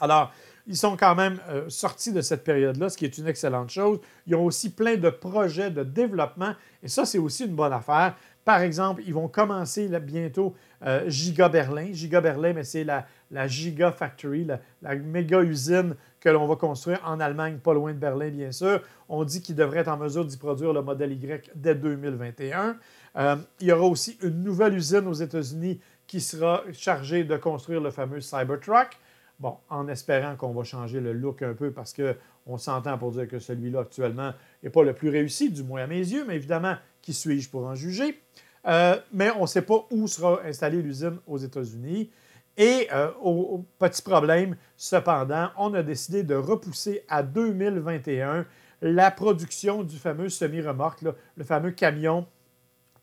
Alors, 0.00 0.32
ils 0.66 0.76
sont 0.76 0.96
quand 0.96 1.14
même 1.14 1.40
euh, 1.48 1.68
sortis 1.68 2.12
de 2.12 2.20
cette 2.20 2.44
période-là, 2.44 2.88
ce 2.88 2.96
qui 2.96 3.06
est 3.06 3.18
une 3.18 3.26
excellente 3.26 3.70
chose. 3.70 4.00
Ils 4.26 4.34
ont 4.34 4.44
aussi 4.44 4.70
plein 4.70 4.96
de 4.96 5.10
projets 5.10 5.70
de 5.70 5.82
développement, 5.82 6.54
et 6.82 6.88
ça, 6.88 7.04
c'est 7.06 7.18
aussi 7.18 7.46
une 7.46 7.54
bonne 7.54 7.72
affaire. 7.72 8.16
Par 8.44 8.60
exemple, 8.60 9.02
ils 9.06 9.14
vont 9.14 9.28
commencer 9.28 9.88
bientôt 10.00 10.54
euh, 10.84 11.08
Giga 11.08 11.48
Berlin. 11.48 11.88
Giga 11.92 12.20
Berlin, 12.20 12.52
mais 12.54 12.64
c'est 12.64 12.84
la, 12.84 13.06
Giga 13.46 13.92
Factory, 13.92 14.44
la, 14.82 14.94
méga 14.96 15.42
usine 15.42 15.94
que 16.22 16.28
l'on 16.28 16.46
va 16.46 16.54
construire 16.54 17.00
en 17.04 17.18
Allemagne, 17.18 17.58
pas 17.58 17.74
loin 17.74 17.92
de 17.92 17.98
Berlin, 17.98 18.30
bien 18.30 18.52
sûr. 18.52 18.80
On 19.08 19.24
dit 19.24 19.42
qu'ils 19.42 19.56
devraient 19.56 19.80
être 19.80 19.88
en 19.88 19.96
mesure 19.96 20.24
d'y 20.24 20.36
produire 20.36 20.72
le 20.72 20.80
modèle 20.80 21.12
Y 21.12 21.50
dès 21.56 21.74
2021. 21.74 22.76
Euh, 23.16 23.36
il 23.60 23.66
y 23.66 23.72
aura 23.72 23.86
aussi 23.86 24.16
une 24.22 24.44
nouvelle 24.44 24.74
usine 24.74 25.08
aux 25.08 25.14
États-Unis 25.14 25.80
qui 26.06 26.20
sera 26.20 26.62
chargée 26.72 27.24
de 27.24 27.36
construire 27.36 27.80
le 27.80 27.90
fameux 27.90 28.20
Cybertruck. 28.20 28.98
Bon, 29.40 29.56
en 29.68 29.88
espérant 29.88 30.36
qu'on 30.36 30.52
va 30.52 30.62
changer 30.62 31.00
le 31.00 31.12
look 31.12 31.42
un 31.42 31.54
peu 31.54 31.72
parce 31.72 31.92
qu'on 31.92 32.56
s'entend 32.56 32.96
pour 32.98 33.10
dire 33.10 33.26
que 33.26 33.40
celui-là 33.40 33.80
actuellement 33.80 34.32
n'est 34.62 34.70
pas 34.70 34.84
le 34.84 34.92
plus 34.92 35.08
réussi, 35.08 35.50
du 35.50 35.64
moins 35.64 35.82
à 35.82 35.86
mes 35.88 35.98
yeux, 35.98 36.24
mais 36.28 36.36
évidemment, 36.36 36.76
qui 37.00 37.12
suis-je 37.14 37.50
pour 37.50 37.66
en 37.66 37.74
juger? 37.74 38.22
Euh, 38.68 38.96
mais 39.12 39.32
on 39.32 39.42
ne 39.42 39.46
sait 39.46 39.62
pas 39.62 39.84
où 39.90 40.06
sera 40.06 40.40
installée 40.44 40.80
l'usine 40.80 41.18
aux 41.26 41.38
États-Unis. 41.38 42.10
Et 42.56 42.88
euh, 42.92 43.10
au, 43.22 43.64
petit 43.78 44.02
problème, 44.02 44.56
cependant, 44.76 45.50
on 45.56 45.72
a 45.74 45.82
décidé 45.82 46.22
de 46.22 46.34
repousser 46.34 47.04
à 47.08 47.22
2021 47.22 48.46
la 48.82 49.10
production 49.10 49.84
du 49.84 49.96
fameux 49.96 50.28
semi-remorque, 50.28 51.02
le 51.36 51.44
fameux 51.44 51.70
camion 51.70 52.26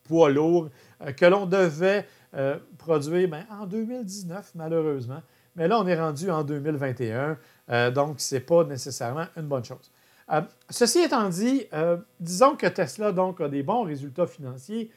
poids 0.04 0.30
lourd 0.30 0.70
euh, 1.02 1.12
que 1.14 1.26
l'on 1.26 1.46
devait 1.46 2.06
produire 2.78 3.28
ben, 3.28 3.44
en 3.50 3.66
2019, 3.66 4.52
malheureusement. 4.54 5.22
Mais 5.56 5.68
là, 5.68 5.80
on 5.80 5.88
est 5.88 6.00
rendu 6.00 6.30
en 6.30 6.44
2021, 6.44 7.40
donc 7.90 8.20
ce 8.20 8.36
n'est 8.36 8.42
pas 8.42 8.64
nécessairement 8.66 9.26
une 9.36 9.48
bonne 9.48 9.66
chose. 9.66 9.92
Euh, 10.32 10.42
ceci 10.70 11.00
étant 11.00 11.28
dit, 11.30 11.66
euh, 11.74 11.98
disons 12.20 12.56
que 12.56 12.68
Tesla 12.68 13.12
donc, 13.12 13.42
a 13.42 13.50
des 13.50 13.64
bons 13.64 13.84
résultats 13.84 14.28
financiers, 14.28 14.92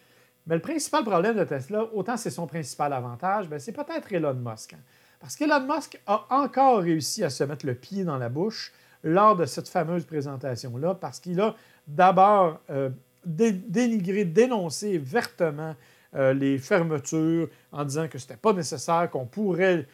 mais 0.46 0.56
le 0.56 0.60
principal 0.60 1.04
problème 1.04 1.36
de 1.36 1.44
Tesla, 1.44 1.84
autant 1.92 2.16
c'est 2.16 2.30
son 2.30 2.46
principal 2.46 2.92
avantage, 2.92 3.48
ben, 3.48 3.58
c'est 3.58 3.72
peut-être 3.72 4.12
Elon 4.12 4.34
Musk. 4.34 4.74
Hein. 4.74 4.80
Parce 5.20 5.36
qu'Elon 5.36 5.60
Musk 5.60 6.00
a 6.06 6.26
encore 6.30 6.80
réussi 6.80 7.22
à 7.22 7.30
se 7.30 7.44
mettre 7.44 7.64
le 7.64 7.74
pied 7.74 8.04
dans 8.04 8.18
la 8.18 8.28
bouche 8.28 8.72
lors 9.04 9.36
de 9.36 9.44
cette 9.44 9.68
fameuse 9.68 10.04
présentation-là, 10.04 10.94
parce 10.94 11.20
qu'il 11.20 11.40
a 11.40 11.54
d'abord 11.86 12.60
euh, 12.70 12.90
dénigré, 13.24 14.24
dénoncé 14.24 14.98
vertement 14.98 15.74
les 16.14 16.58
fermetures 16.58 17.48
en 17.70 17.84
disant 17.86 18.06
que 18.06 18.18
ce 18.18 18.26
n'était 18.26 18.36
pas 18.36 18.52
nécessaire, 18.52 19.08
qu'on 19.10 19.24
pourrait 19.24 19.86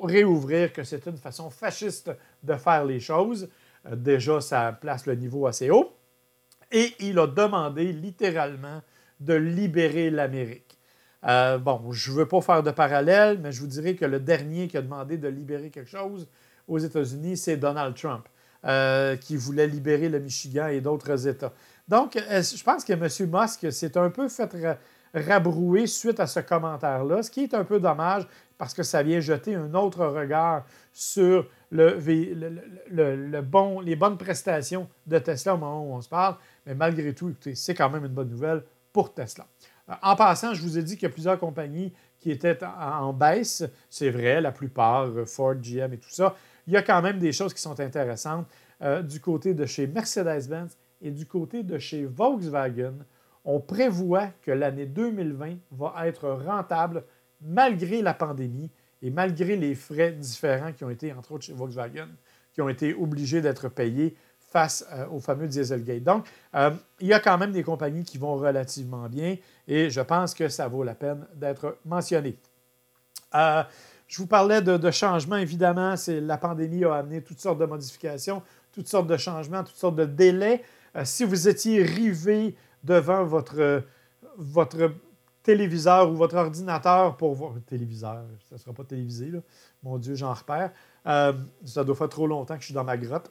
réouvrir, 0.00 0.72
que 0.72 0.84
c'était 0.84 1.10
une 1.10 1.18
façon 1.18 1.50
fasciste 1.50 2.10
de 2.42 2.54
faire 2.54 2.84
les 2.84 3.00
choses. 3.00 3.48
Euh, 3.86 3.96
déjà, 3.96 4.40
ça 4.40 4.72
place 4.72 5.06
le 5.06 5.14
niveau 5.14 5.46
assez 5.46 5.70
haut. 5.70 5.92
Et 6.70 6.94
il 7.00 7.18
a 7.18 7.26
demandé 7.26 7.92
littéralement 7.92 8.80
de 9.24 9.34
libérer 9.34 10.10
l'Amérique. 10.10 10.78
Euh, 11.24 11.58
bon, 11.58 11.92
je 11.92 12.10
ne 12.10 12.16
veux 12.16 12.26
pas 12.26 12.40
faire 12.40 12.62
de 12.62 12.70
parallèle, 12.70 13.38
mais 13.40 13.52
je 13.52 13.60
vous 13.60 13.66
dirais 13.66 13.94
que 13.94 14.04
le 14.04 14.18
dernier 14.18 14.68
qui 14.68 14.76
a 14.76 14.82
demandé 14.82 15.18
de 15.18 15.28
libérer 15.28 15.70
quelque 15.70 15.90
chose 15.90 16.26
aux 16.66 16.78
États-Unis, 16.78 17.36
c'est 17.36 17.56
Donald 17.56 17.94
Trump, 17.94 18.28
euh, 18.64 19.16
qui 19.16 19.36
voulait 19.36 19.66
libérer 19.66 20.08
le 20.08 20.18
Michigan 20.18 20.66
et 20.66 20.80
d'autres 20.80 21.28
États. 21.28 21.52
Donc, 21.88 22.16
je 22.16 22.62
pense 22.64 22.84
que 22.84 22.92
M. 22.92 23.30
Musk 23.30 23.72
s'est 23.72 23.96
un 23.96 24.10
peu 24.10 24.28
fait 24.28 24.78
rabrouer 25.14 25.86
suite 25.86 26.20
à 26.20 26.26
ce 26.26 26.40
commentaire-là, 26.40 27.22
ce 27.22 27.30
qui 27.30 27.44
est 27.44 27.54
un 27.54 27.64
peu 27.64 27.78
dommage 27.78 28.26
parce 28.56 28.74
que 28.74 28.82
ça 28.82 29.02
vient 29.02 29.20
jeter 29.20 29.54
un 29.54 29.74
autre 29.74 30.06
regard 30.06 30.64
sur 30.92 31.48
les 31.72 32.36
bonnes 33.96 34.16
prestations 34.16 34.88
de 35.06 35.18
Tesla 35.18 35.54
au 35.54 35.58
moment 35.58 35.84
où 35.84 35.94
on 35.94 36.00
se 36.00 36.08
parle. 36.08 36.36
Mais 36.64 36.74
malgré 36.74 37.14
tout, 37.14 37.30
écoutez, 37.30 37.54
c'est 37.54 37.74
quand 37.74 37.90
même 37.90 38.04
une 38.04 38.12
bonne 38.12 38.30
nouvelle 38.30 38.62
pour 38.92 39.14
Tesla. 39.14 39.46
Euh, 39.88 39.94
en 40.02 40.16
passant, 40.16 40.54
je 40.54 40.62
vous 40.62 40.78
ai 40.78 40.82
dit 40.82 40.94
qu'il 40.94 41.04
y 41.04 41.10
a 41.10 41.14
plusieurs 41.14 41.38
compagnies 41.38 41.92
qui 42.18 42.30
étaient 42.30 42.58
en, 42.64 43.12
baisse. 43.12 43.64
C'est 43.90 44.10
vrai, 44.10 44.40
la 44.40 44.52
plupart, 44.52 45.06
euh, 45.06 45.24
Ford, 45.24 45.54
GM 45.54 45.92
et 45.92 45.98
tout 45.98 46.10
ça. 46.10 46.36
Il 46.66 46.72
y 46.72 46.76
a 46.76 46.82
quand 46.82 47.02
même 47.02 47.18
des 47.18 47.32
choses 47.32 47.52
qui 47.52 47.60
sont 47.60 47.78
intéressantes 47.80 48.46
euh, 48.82 49.02
du 49.02 49.20
côté 49.20 49.54
de 49.54 49.66
chez 49.66 49.86
Mercedes-Benz 49.86 50.76
et 51.00 51.10
du 51.10 51.26
côté 51.26 51.62
de 51.62 51.78
chez 51.78 52.04
Volkswagen. 52.04 52.94
On 53.44 53.58
prévoit 53.58 54.28
que 54.42 54.52
l'année 54.52 54.86
2020 54.86 55.56
va 55.72 56.06
être 56.06 56.28
rentable 56.28 57.04
malgré 57.40 58.02
la 58.02 58.14
pandémie 58.14 58.70
et 59.02 59.10
malgré 59.10 59.56
les 59.56 59.74
frais 59.74 60.12
différents 60.12 60.72
qui 60.72 60.84
ont 60.84 60.90
été, 60.90 61.12
entre 61.12 61.32
autres 61.32 61.44
chez 61.44 61.52
Volkswagen, 61.52 62.08
qui 62.52 62.60
ont 62.60 62.68
été 62.68 62.94
obligés 62.94 63.40
d'être 63.40 63.68
payés 63.68 64.14
face 64.52 64.84
euh, 64.92 65.06
au 65.10 65.18
fameux 65.18 65.48
Dieselgate. 65.48 66.02
Donc, 66.02 66.26
euh, 66.54 66.70
il 67.00 67.08
y 67.08 67.12
a 67.12 67.20
quand 67.20 67.38
même 67.38 67.52
des 67.52 67.62
compagnies 67.62 68.04
qui 68.04 68.18
vont 68.18 68.36
relativement 68.36 69.08
bien 69.08 69.36
et 69.66 69.90
je 69.90 70.00
pense 70.00 70.34
que 70.34 70.48
ça 70.48 70.68
vaut 70.68 70.84
la 70.84 70.94
peine 70.94 71.26
d'être 71.34 71.78
mentionné. 71.86 72.36
Euh, 73.34 73.62
je 74.06 74.18
vous 74.18 74.26
parlais 74.26 74.60
de, 74.60 74.90
changements, 74.90 75.38
évidemment. 75.38 75.94
La 76.06 76.36
pandémie 76.36 76.84
a 76.84 76.96
amené 76.96 77.22
toutes 77.22 77.40
sortes 77.40 77.58
de 77.58 77.64
modifications, 77.64 78.42
toutes 78.70 78.88
sortes 78.88 79.06
de 79.06 79.16
changements, 79.16 79.64
toutes 79.64 79.76
sortes 79.76 79.96
de 79.96 80.04
délais. 80.04 80.62
si 81.04 81.24
vous 81.24 81.48
étiez 81.48 81.82
rivé 81.82 82.54
devant 82.84 83.24
votre, 83.24 83.82
téléviseur 85.42 86.10
ou 86.10 86.14
votre 86.14 86.36
ordinateur 86.36 87.16
pour 87.16 87.32
voir. 87.32 87.54
Téléviseur, 87.66 88.22
ça 88.50 88.56
ne 88.56 88.60
sera 88.60 88.74
pas 88.74 88.84
télévisé. 88.84 89.32
Mon 89.82 89.96
Dieu, 89.96 90.14
j'en 90.14 90.34
repère. 90.34 90.72
Ça 91.06 91.82
doit 91.82 91.96
faire 91.96 92.10
trop 92.10 92.26
longtemps 92.26 92.56
que 92.56 92.60
je 92.60 92.66
suis 92.66 92.74
dans 92.74 92.84
ma 92.84 92.98
grotte. 92.98 93.30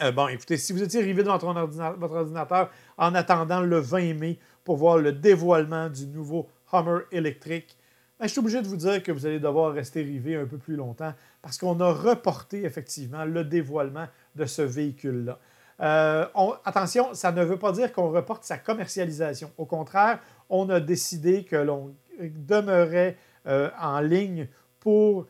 Euh, 0.00 0.10
bon, 0.10 0.28
écoutez, 0.28 0.56
si 0.56 0.72
vous 0.72 0.82
étiez 0.82 1.00
arrivé 1.00 1.22
devant 1.22 1.36
votre 1.36 2.14
ordinateur, 2.16 2.70
en 2.96 3.14
attendant 3.14 3.60
le 3.60 3.78
20 3.78 4.14
mai 4.14 4.38
pour 4.64 4.76
voir 4.76 4.96
le 4.96 5.12
dévoilement 5.12 5.90
du 5.90 6.06
nouveau 6.06 6.48
Hummer 6.72 7.00
électrique, 7.10 7.76
ben, 8.18 8.26
je 8.26 8.32
suis 8.32 8.38
obligé 8.38 8.62
de 8.62 8.66
vous 8.66 8.76
dire 8.76 9.02
que 9.02 9.12
vous 9.12 9.26
allez 9.26 9.38
devoir 9.38 9.74
rester 9.74 10.00
arrivé 10.00 10.36
un 10.36 10.46
peu 10.46 10.56
plus 10.56 10.76
longtemps 10.76 11.12
parce 11.42 11.58
qu'on 11.58 11.78
a 11.80 11.92
reporté 11.92 12.64
effectivement 12.64 13.26
le 13.26 13.44
dévoilement 13.44 14.06
de 14.34 14.46
ce 14.46 14.62
véhicule-là. 14.62 15.38
Euh, 15.80 16.26
attention, 16.64 17.12
ça 17.12 17.32
ne 17.32 17.44
veut 17.44 17.58
pas 17.58 17.72
dire 17.72 17.92
qu'on 17.92 18.10
reporte 18.10 18.44
sa 18.44 18.56
commercialisation. 18.56 19.50
Au 19.58 19.66
contraire, 19.66 20.20
on 20.48 20.70
a 20.70 20.80
décidé 20.80 21.44
que 21.44 21.56
l'on 21.56 21.94
demeurait 22.20 23.18
euh, 23.46 23.68
en 23.78 24.00
ligne 24.00 24.48
pour 24.80 25.26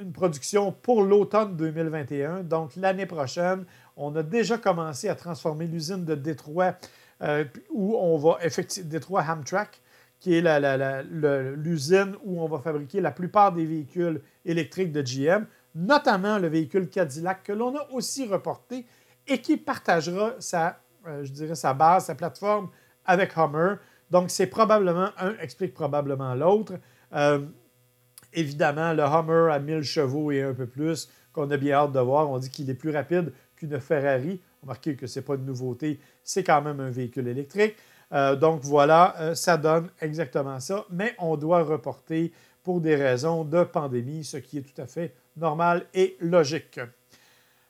une 0.00 0.12
production 0.12 0.72
pour 0.72 1.02
l'automne 1.02 1.56
2021. 1.56 2.42
Donc, 2.42 2.74
l'année 2.76 3.06
prochaine, 3.06 3.64
on 3.96 4.14
a 4.16 4.22
déjà 4.22 4.58
commencé 4.58 5.08
à 5.08 5.14
transformer 5.14 5.66
l'usine 5.66 6.04
de 6.04 6.14
Détroit, 6.14 6.76
euh, 7.22 7.44
où 7.70 7.96
on 7.96 8.18
va 8.18 8.38
effectivement, 8.42 8.88
Détroit 8.88 9.24
Hamtrak, 9.28 9.80
qui 10.20 10.34
est 10.34 11.54
l'usine 11.56 12.16
où 12.24 12.42
on 12.42 12.48
va 12.48 12.58
fabriquer 12.58 13.00
la 13.00 13.10
plupart 13.10 13.52
des 13.52 13.66
véhicules 13.66 14.22
électriques 14.44 14.90
de 14.90 15.02
GM, 15.02 15.46
notamment 15.74 16.38
le 16.38 16.48
véhicule 16.48 16.88
Cadillac, 16.88 17.42
que 17.42 17.52
l'on 17.52 17.76
a 17.76 17.86
aussi 17.92 18.26
reporté 18.26 18.86
et 19.26 19.40
qui 19.40 19.56
partagera 19.56 20.32
sa, 20.38 20.80
euh, 21.06 21.24
je 21.24 21.32
dirais, 21.32 21.54
sa 21.54 21.74
base, 21.74 22.06
sa 22.06 22.14
plateforme 22.14 22.70
avec 23.04 23.36
Hummer. 23.36 23.76
Donc, 24.10 24.30
c'est 24.30 24.46
probablement 24.46 25.10
un 25.18 25.36
explique 25.38 25.74
probablement 25.74 26.34
l'autre. 26.34 26.74
Euh, 27.14 27.40
évidemment, 28.32 28.92
le 28.92 29.02
Hummer 29.02 29.52
à 29.52 29.58
1000 29.58 29.82
chevaux 29.82 30.30
et 30.30 30.42
un 30.42 30.54
peu 30.54 30.66
plus, 30.66 31.08
qu'on 31.32 31.50
a 31.50 31.56
bien 31.56 31.76
hâte 31.76 31.92
de 31.92 32.00
voir. 32.00 32.30
On 32.30 32.38
dit 32.38 32.50
qu'il 32.50 32.70
est 32.70 32.74
plus 32.74 32.90
rapide 32.90 33.32
qu'une 33.68 33.80
Ferrari. 33.80 34.40
Remarquez 34.62 34.96
que 34.96 35.06
ce 35.06 35.18
n'est 35.18 35.24
pas 35.24 35.34
une 35.34 35.44
nouveauté, 35.44 36.00
c'est 36.22 36.44
quand 36.44 36.62
même 36.62 36.80
un 36.80 36.90
véhicule 36.90 37.28
électrique. 37.28 37.76
Euh, 38.12 38.36
donc 38.36 38.60
voilà, 38.62 39.14
euh, 39.20 39.34
ça 39.34 39.56
donne 39.56 39.90
exactement 40.00 40.60
ça, 40.60 40.84
mais 40.90 41.14
on 41.18 41.36
doit 41.36 41.62
reporter 41.62 42.32
pour 42.62 42.80
des 42.80 42.94
raisons 42.94 43.44
de 43.44 43.64
pandémie, 43.64 44.24
ce 44.24 44.36
qui 44.38 44.58
est 44.58 44.62
tout 44.62 44.80
à 44.80 44.86
fait 44.86 45.14
normal 45.36 45.86
et 45.92 46.16
logique. 46.20 46.80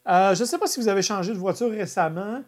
je 0.07 0.41
ne 0.41 0.47
sais 0.47 0.59
pas 0.59 0.67
si 0.67 0.81
vous 0.81 0.89
avez 0.89 1.03
changé 1.03 1.33
de 1.33 1.39
voiture 1.39 1.71
récemment 1.71 2.43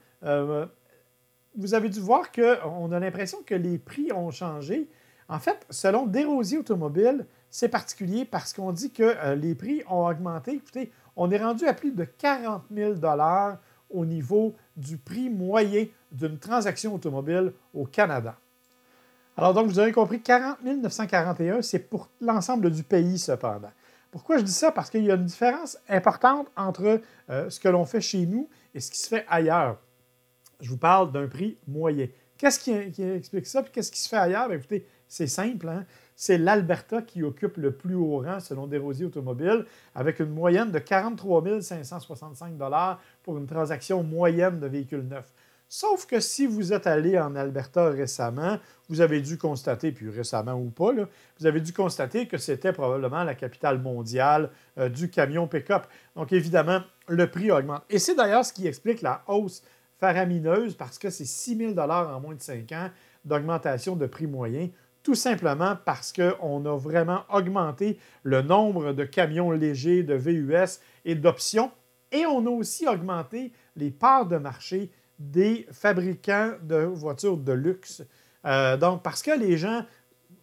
vous 1.57 1.75
avez 1.75 1.89
dû 1.89 2.01
voir 2.01 2.31
qu'on 2.31 2.93
a 2.93 3.01
l'impression 3.01 3.39
que 3.45 3.55
les 3.55 3.79
prix 3.79 4.13
ont 4.13 4.31
changé. 4.31 4.89
En 5.29 5.39
fait, 5.39 5.67
selon 5.71 6.07
Desrosiers 6.07 6.59
Automobile, 6.59 7.27
c'est 7.51 7.69
particulier 7.69 8.25
parce 8.25 8.53
qu'on 8.53 8.73
dit 8.73 8.93
que 8.93 9.03
euh, 9.03 9.35
les 9.35 9.55
prix 9.55 9.83
ont 9.89 10.07
augmenté. 10.07 10.53
Écoutez, 10.53 10.93
on 11.17 11.31
est 11.31 11.39
rendu 11.39 11.67
à 11.67 11.75
plus 11.75 11.93
de 11.93 12.05
40 12.05 12.65
000 12.73 12.95
au 13.91 14.05
niveau 14.05 14.55
du 14.77 14.99
prix 14.99 15.31
moyen 15.31 15.87
d'une 16.13 16.39
transaction 16.39 16.95
automobile 16.95 17.53
au 17.75 17.87
Canada. 17.87 18.37
Alors 19.37 19.53
donc, 19.53 19.67
vous 19.67 19.79
avez 19.79 19.93
compris, 19.93 20.21
40 20.21 20.63
941, 20.63 21.63
c'est 21.63 21.79
pour 21.79 22.09
l'ensemble 22.21 22.71
du 22.71 22.83
pays 22.83 23.19
cependant. 23.19 23.71
Pourquoi 24.11 24.39
je 24.39 24.45
dis 24.45 24.53
ça? 24.53 24.73
Parce 24.73 24.89
qu'il 24.89 25.05
y 25.05 25.11
a 25.11 25.15
une 25.15 25.27
différence 25.27 25.79
importante 25.89 26.49
entre 26.57 27.01
euh, 27.29 27.51
ce 27.51 27.61
que 27.61 27.69
l'on 27.69 27.85
fait 27.85 28.01
chez 28.01 28.25
nous 28.25 28.49
et 28.75 28.81
ce 28.81 28.91
qui 28.91 28.99
se 28.99 29.09
fait 29.09 29.27
ailleurs. 29.29 29.79
Je 30.61 30.71
vous 30.71 30.79
parle 30.79 31.13
d'un 31.13 31.27
prix 31.27 31.59
moyen. 31.67 32.07
Qu'est-ce 32.39 32.59
qui, 32.59 32.73
explique 32.73 33.47
ça? 33.47 33.63
Puis 33.63 33.73
qu'est-ce 33.73 33.93
qui 33.93 34.01
se 34.01 34.09
fait 34.09 34.17
ailleurs? 34.17 34.49
Bien, 34.49 34.57
écoutez, 34.57 34.87
c'est 35.09 35.27
simple. 35.27 35.69
Hein? 35.69 35.85
C'est 36.17 36.39
l'Alberta 36.39 37.03
qui 37.03 37.23
occupe 37.23 37.59
le 37.59 37.73
plus 37.73 37.95
haut 37.95 38.23
rang 38.23 38.41
selon 38.41 38.67
Desrosiers 38.67 39.05
Automobile, 39.05 39.67
avec 39.95 40.19
une 40.19 40.31
moyenne 40.31 40.73
de 40.73 40.79
43 40.79 41.61
565 41.61 42.55
pour 43.23 43.37
une 43.37 43.47
transaction 43.47 44.03
moyenne 44.03 44.59
de 44.59 44.67
véhicules 44.67 45.07
neufs. 45.07 45.33
Sauf 45.69 46.07
que 46.07 46.21
si 46.21 46.47
vous 46.47 46.73
êtes 46.73 46.87
allé 46.87 47.19
en 47.19 47.35
Alberta 47.35 47.91
récemment, 47.91 48.59
vous 48.89 49.01
avez 49.01 49.21
dû 49.21 49.37
constater, 49.37 49.91
puis 49.91 50.09
récemment 50.09 50.55
ou 50.55 50.71
pas, 50.71 50.93
vous 51.39 51.47
avez 51.47 51.61
dû 51.61 51.73
constater 51.73 52.29
que 52.29 52.39
c'était 52.39 52.73
probablement 52.73 53.25
la 53.25 53.35
capitale 53.35 53.81
mondiale 53.81 54.51
euh, 54.79 54.89
du 54.89 55.11
camion 55.11 55.49
pick-up. 55.49 55.87
Donc 56.15 56.33
évidemment, 56.33 56.81
le 57.09 57.29
prix 57.29 57.51
augmente. 57.51 57.83
Et 57.91 57.99
c'est 57.99 58.15
d'ailleurs 58.15 58.45
ce 58.45 58.53
qui 58.53 58.67
explique 58.67 59.03
la 59.03 59.23
hausse 59.27 59.63
faramineuse, 59.99 60.77
parce 60.77 60.99
que 60.99 61.11
c'est 61.11 61.25
6 61.25 61.75
000 61.75 61.79
en 61.79 62.21
moins 62.21 62.35
de 62.35 62.41
5 62.41 62.71
ans 62.73 62.91
d'augmentation 63.25 63.97
de 63.97 64.07
prix 64.07 64.29
moyen, 64.29 64.69
tout 65.07 65.15
simplement 65.15 65.77
parce 65.85 66.13
qu'on 66.13 66.67
a 66.67 66.77
vraiment 66.77 67.21
augmenté 67.33 67.97
le 68.25 68.43
nombre 68.43 68.93
de 68.93 69.05
camions 69.05 69.53
légers, 69.53 70.03
de 70.03 70.15
VUS 70.15 70.81
et 71.05 71.15
d'options, 71.15 71.71
et 72.11 72.27
on 72.27 72.45
a 72.45 72.51
aussi 72.51 72.89
augmenté 72.89 73.53
les 73.77 73.93
parts 73.93 74.27
de 74.27 74.37
marché 74.37 74.91
des 75.21 75.65
fabricants 75.71 76.55
de 76.61 76.79
voitures 76.79 77.37
de 77.37 77.53
luxe. 77.53 78.03
Euh, 78.47 78.77
donc, 78.77 79.05
parce 79.05 79.23
que 79.23 79.31
les 79.31 79.57
gens, 79.57 79.85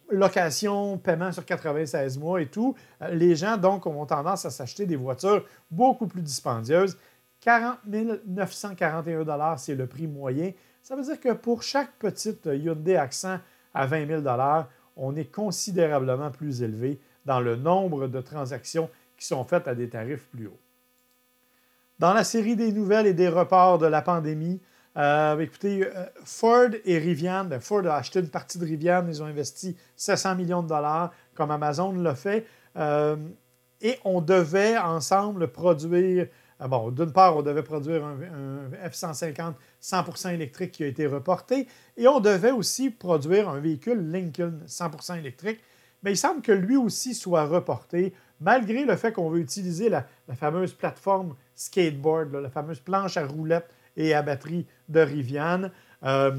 location, 0.10 0.98
paiement 0.98 1.34
sur 1.34 1.44
96 1.44 2.18
mois 2.18 2.42
et 2.42 2.48
tout, 2.48 2.74
euh, 3.02 3.10
les 3.14 3.36
gens, 3.36 3.58
donc, 3.58 3.86
ont 3.86 4.06
tendance 4.06 4.46
à 4.46 4.50
s'acheter 4.50 4.86
des 4.86 4.96
voitures 4.96 5.46
beaucoup 5.70 6.08
plus 6.08 6.22
dispendieuses. 6.22 6.98
40 7.42 7.80
941 8.28 9.58
c'est 9.58 9.76
le 9.76 9.88
prix 9.88 10.08
moyen. 10.08 10.54
Ça 10.82 10.96
veut 10.96 11.04
dire 11.04 11.20
que 11.20 11.34
pour 11.34 11.64
chaque 11.64 11.92
petite 12.00 12.46
Hyundai 12.46 12.96
Accent 12.96 13.40
à 13.74 13.86
20 13.86 14.08
000 14.08 14.22
on 14.96 15.16
est 15.16 15.32
considérablement 15.32 16.30
plus 16.32 16.62
élevé 16.62 17.00
dans 17.26 17.40
le 17.40 17.56
nombre 17.56 18.08
de 18.08 18.22
transactions 18.22 18.90
qui 19.18 19.26
sont 19.26 19.44
faites 19.44 19.68
à 19.68 19.76
des 19.76 19.90
tarifs 19.90 20.28
plus 20.28 20.48
hauts. 20.48 20.60
Dans 22.00 22.14
la 22.14 22.24
série 22.24 22.56
des 22.56 22.72
nouvelles 22.72 23.08
et 23.08 23.14
des 23.14 23.30
reports 23.30 23.78
de 23.78 23.86
la 23.86 24.02
pandémie, 24.02 24.60
euh, 24.98 25.40
écoutez, 25.40 25.86
euh, 25.86 26.06
Ford 26.24 26.70
et 26.86 26.98
Rivian, 27.00 27.46
ben, 27.46 27.60
Ford 27.60 27.86
a 27.88 27.96
acheté 27.96 28.20
une 28.20 28.30
partie 28.30 28.60
de 28.60 28.66
Rivian, 28.66 29.06
ils 29.08 29.24
ont 29.24 29.26
investi 29.26 29.76
700 29.96 30.36
millions 30.36 30.62
de 30.62 30.68
dollars, 30.68 31.12
comme 31.34 31.50
Amazon 31.50 31.94
l'a 31.94 32.16
fait, 32.16 32.46
euh, 32.78 33.16
et 33.82 33.98
on 34.06 34.22
devait 34.22 34.78
ensemble 34.78 35.48
produire, 35.48 36.28
bon, 36.60 36.92
d'une 36.92 37.12
part, 37.12 37.38
on 37.38 37.42
devait 37.42 37.64
produire 37.64 38.06
un, 38.06 38.18
un 38.22 38.90
F-150 38.90 39.54
100% 39.82 40.34
électrique 40.34 40.72
qui 40.72 40.84
a 40.84 40.88
été 40.88 41.08
reporté, 41.08 41.68
et 41.98 42.08
on 42.08 42.20
devait 42.20 42.52
aussi 42.52 42.90
produire 42.90 43.50
un 43.50 43.60
véhicule 43.60 44.12
Lincoln 44.12 44.60
100% 44.68 45.20
électrique, 45.20 45.60
mais 46.04 46.12
il 46.14 46.18
semble 46.18 46.42
que 46.42 46.52
lui 46.52 46.76
aussi 46.76 47.14
soit 47.14 47.46
reporté 47.46 48.14
malgré 48.44 48.84
le 48.84 48.96
fait 48.96 49.14
qu'on 49.14 49.30
veut 49.30 49.40
utiliser 49.40 49.90
la, 49.90 50.06
fameuse 50.36 50.74
plateforme 50.74 51.36
skateboard, 51.56 52.34
la 52.36 52.50
fameuse 52.50 52.80
planche 52.80 53.18
à 53.18 53.26
roulettes 53.26 53.74
et 53.96 54.14
à 54.14 54.22
batterie 54.22 54.68
de 54.90 55.00
Rivian. 55.00 55.70
Euh, 56.04 56.38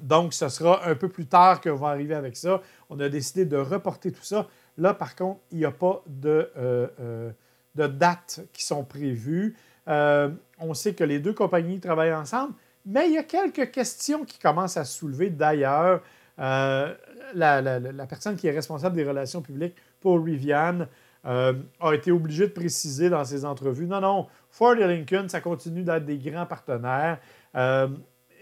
donc, 0.00 0.34
ce 0.34 0.48
sera 0.48 0.86
un 0.86 0.94
peu 0.94 1.08
plus 1.08 1.26
tard 1.26 1.60
qu'on 1.60 1.74
va 1.74 1.88
arriver 1.88 2.14
avec 2.14 2.36
ça. 2.36 2.60
On 2.90 3.00
a 3.00 3.08
décidé 3.08 3.44
de 3.44 3.56
reporter 3.56 4.12
tout 4.12 4.22
ça. 4.22 4.46
Là, 4.76 4.94
par 4.94 5.16
contre, 5.16 5.40
il 5.50 5.58
n'y 5.58 5.64
a 5.64 5.70
pas 5.70 6.02
de, 6.06 6.50
euh, 6.56 6.86
euh, 7.00 7.32
de 7.76 7.86
dates 7.86 8.40
qui 8.52 8.64
sont 8.64 8.84
prévues. 8.84 9.56
on 9.86 10.74
sait 10.74 10.94
que 10.94 11.04
les 11.04 11.18
deux 11.18 11.34
compagnies 11.34 11.80
travaillent 11.80 12.14
ensemble, 12.14 12.54
mais 12.84 13.08
il 13.08 13.14
y 13.14 13.18
a 13.18 13.24
quelques 13.24 13.70
questions 13.70 14.24
qui 14.24 14.38
commencent 14.38 14.76
à 14.76 14.84
se 14.84 14.98
soulever. 14.98 15.30
D'ailleurs, 15.30 16.02
la, 16.38 17.60
la, 17.60 18.06
personne 18.06 18.36
qui 18.36 18.46
est 18.46 18.52
responsable 18.52 18.96
des 18.96 19.04
relations 19.04 19.42
publiques 19.42 19.76
pour 20.00 20.24
Rivian 20.24 20.86
euh, 21.26 21.54
a 21.80 21.92
été 21.92 22.12
obligé 22.12 22.46
de 22.46 22.52
préciser 22.52 23.10
dans 23.10 23.24
ses 23.24 23.44
entrevues, 23.44 23.86
non, 23.86 24.00
non, 24.00 24.28
Ford 24.48 24.76
et 24.76 24.86
Lincoln, 24.86 25.28
ça 25.28 25.40
continue 25.40 25.82
d'être 25.82 26.04
des 26.04 26.18
grands 26.18 26.46
partenaires. 26.46 27.18
Euh, 27.56 27.88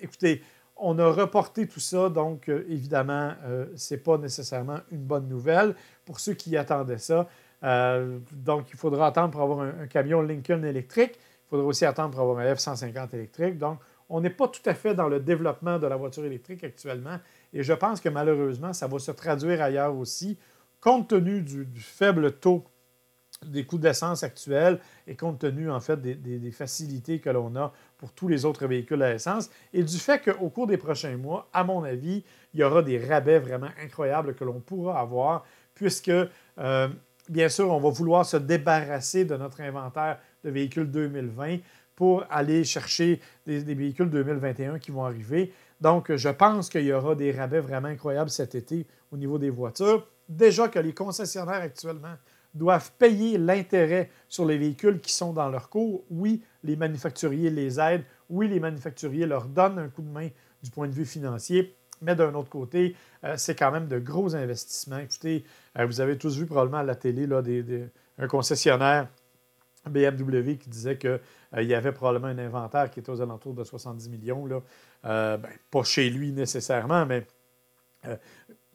écoutez, 0.03 0.43
on 0.77 0.99
a 0.99 1.11
reporté 1.11 1.67
tout 1.67 1.81
ça, 1.81 2.11
donc 2.11 2.51
euh, 2.51 2.67
évidemment, 2.69 3.33
ce 3.75 3.95
n'est 3.95 4.01
pas 4.01 4.19
nécessairement 4.19 4.81
une 4.91 5.03
bonne 5.03 5.29
nouvelle 5.29 5.75
pour 6.05 6.21
ceux 6.21 6.35
qui 6.35 6.57
attendaient 6.59 6.99
ça. 6.99 7.27
Donc, 8.33 8.71
il 8.71 8.77
faudra 8.77 9.07
attendre 9.07 9.31
pour 9.31 9.43
avoir 9.43 9.61
un, 9.61 9.87
camion 9.87 10.21
Lincoln 10.23 10.63
électrique. 10.65 11.13
Il 11.15 11.51
faudra 11.51 11.67
aussi 11.67 11.85
attendre 11.85 12.11
pour 12.11 12.21
avoir 12.21 12.39
un 12.39 12.55
F-150 12.55 13.15
électrique. 13.15 13.59
Donc, 13.59 13.79
on 14.09 14.21
n'est 14.21 14.31
pas 14.31 14.49
tout 14.49 14.63
à 14.67 14.75
fait 14.75 14.95
dans 14.95 15.09
le 15.09 15.21
développement 15.21 15.79
de 15.79 15.87
la 15.87 15.97
voiture 15.97 16.25
électrique 16.25 16.63
actuellement. 16.63 17.19
Et 17.53 17.63
je 17.63 17.73
pense 17.73 18.01
que 18.01 18.09
malheureusement, 18.09 18.73
ça 18.73 18.87
va 18.87 18.99
se 18.99 19.11
traduire 19.13 19.63
ailleurs 19.63 19.97
aussi, 19.97 20.39
compte 20.81 21.09
tenu 21.09 21.41
du 21.41 21.81
faible 21.81 22.33
taux 22.33 22.65
des 23.47 23.65
coûts 23.65 23.79
d'essence 23.79 24.23
actuels 24.23 24.79
et 25.07 25.17
compte 25.17 25.41
tenu 25.41 25.71
en 25.71 25.81
fait 25.81 26.01
des, 26.01 26.51
facilités 26.51 27.21
que 27.21 27.31
l'on 27.31 27.55
a 27.57 27.73
pour 27.99 28.13
tous 28.13 28.29
les 28.29 28.45
autres 28.45 28.67
véhicules 28.67 29.03
à 29.03 29.15
essence 29.15 29.51
et 29.73 29.83
du 29.83 29.99
fait 29.99 30.23
qu'au 30.23 30.49
cours 30.51 30.67
des 30.67 30.77
prochains 30.77 31.17
mois, 31.17 31.49
à 31.53 31.65
mon 31.65 31.83
avis, 31.85 32.25
il 32.53 32.61
y 32.61 32.63
aura 32.63 32.83
des 32.83 33.05
rabais 33.05 33.39
vraiment 33.39 33.71
incroyables 33.83 34.35
que 34.35 34.45
l'on 34.45 34.61
pourra 34.61 35.01
avoir 35.01 35.45
puisque, 35.75 36.11
euh, 36.59 36.89
bien 37.29 37.49
sûr, 37.49 37.71
on 37.71 37.81
va 37.81 37.91
vouloir 37.91 38.27
se 38.27 38.37
débarrasser 38.37 39.25
de 39.25 39.37
notre 39.37 39.61
inventaire 39.61 40.19
de 40.43 40.51
véhicules 40.51 40.91
2020 40.91 41.59
pour 41.95 42.25
aller 42.31 42.65
chercher 42.65 43.21
des, 43.47 43.61
véhicules 43.61 44.11
2021 44.11 44.79
qui 44.79 44.91
vont 44.91 45.05
arriver. 45.05 45.53
Donc, 45.81 46.15
je 46.15 46.29
pense 46.29 46.69
qu'il 46.69 46.85
y 46.85 46.93
aura 46.93 47.15
des 47.15 47.33
rabais 47.33 47.61
vraiment 47.61 47.89
incroyables 47.89 48.31
cet 48.31 48.55
été 48.55 48.87
au 49.13 49.17
niveau 49.17 49.39
des 49.39 49.51
voitures. 49.51 50.07
Déjà 50.29 50.69
que 50.69 50.79
les 50.79 50.93
concessionnaires 50.93 51.63
actuellement 51.63 52.15
doivent 52.53 52.93
payer 52.99 53.37
l'intérêt 53.37 54.11
sur 54.29 54.45
les 54.47 54.59
véhicules 54.59 55.01
qui 55.01 55.13
sont 55.13 55.33
dans 55.33 55.49
leur 55.49 55.69
cours. 55.69 56.05
Oui, 56.11 56.43
les 56.63 56.77
manufacturiers 56.77 57.51
les 57.51 57.81
aident. 57.81 58.05
Oui, 58.29 58.49
les 58.49 58.61
manufacturiers 58.61 59.27
leur 59.27 59.47
donnent 59.47 59.79
un 59.79 59.89
coup 59.89 60.03
de 60.03 60.09
main 60.09 60.29
du 60.63 60.71
point 60.71 60.89
de 60.89 60.93
vue 60.93 61.05
financier. 61.05 61.77
Mais 62.03 62.15
d'un 62.15 62.35
autre 62.35 62.51
côté, 62.51 62.97
euh, 63.25 63.35
c'est 63.37 63.55
quand 63.55 63.71
même 63.71 63.89
de 63.89 63.99
gros 63.99 64.35
investissements. 64.35 64.99
Écoutez, 64.99 65.45
euh, 65.79 65.87
vous 65.87 66.01
avez 66.01 66.19
tous 66.19 66.39
vu 66.39 66.47
probablement 66.47 66.79
à 66.79 66.83
la 66.83 66.95
télé 66.95 67.27
là, 67.27 67.43
un 68.19 68.27
concessionnaire 68.27 69.09
BMW 69.89 70.57
qui 70.57 70.71
disait 70.71 70.97
qu'il 70.97 71.21
euh, 71.57 71.63
y 71.63 71.75
avait 71.75 71.93
probablement 71.93 72.29
un 72.29 72.39
inventaire 72.39 72.91
qui 72.91 73.01
était 73.01 73.11
aux 73.11 73.21
alentours 73.21 73.55
de 73.55 73.65
70 73.65 74.09
millions. 74.09 74.47
Là. 74.47 74.61
Ben, 75.05 75.51
pas 75.71 75.83
chez 75.83 76.09
lui 76.09 76.33
nécessairement, 76.33 77.05
mais 77.07 77.27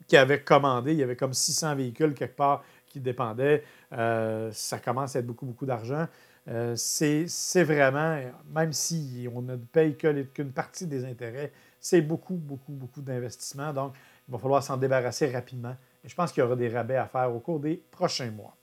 qui 0.08 0.18
avait 0.18 0.42
commandé. 0.42 0.92
Il 0.94 1.00
y 1.00 1.04
avait 1.04 1.16
comme 1.16 1.34
600 1.34 1.76
véhicules 1.76 2.14
quelque 2.14 2.36
part 2.36 2.64
qui 2.88 3.00
dépendait. 3.00 3.64
Euh, 3.94 4.52
ça 4.52 4.80
commence 4.80 5.16
à 5.16 5.20
être 5.20 5.26
beaucoup, 5.26 5.46
beaucoup 5.46 5.66
d'argent. 5.66 6.08
C'est 6.76 7.64
vraiment, 7.64 8.20
même 8.52 8.74
si 8.74 9.28
on 9.34 9.44
ne 9.44 9.56
paye 9.56 9.96
qu'une 9.96 10.52
partie 10.52 10.88
des 10.88 11.06
intérêts, 11.06 11.52
c'est 11.80 12.02
beaucoup, 12.02 12.36
beaucoup, 12.36 12.72
beaucoup 12.72 13.02
d'investissements. 13.02 13.74
Donc, 13.74 13.94
il 14.28 14.32
va 14.32 14.38
falloir 14.38 14.64
s'en 14.64 14.78
débarrasser 14.78 15.32
rapidement. 15.32 15.76
Et 16.04 16.10
je 16.10 16.16
pense 16.16 16.32
qu'il 16.32 16.42
y 16.42 16.46
aura 16.46 16.56
des 16.56 16.70
rabais 16.70 16.96
à 16.96 17.06
faire 17.06 17.34
au 17.34 17.40
cours 17.40 17.60
des 17.60 17.82
prochains 17.92 18.32
mois. 18.32 18.56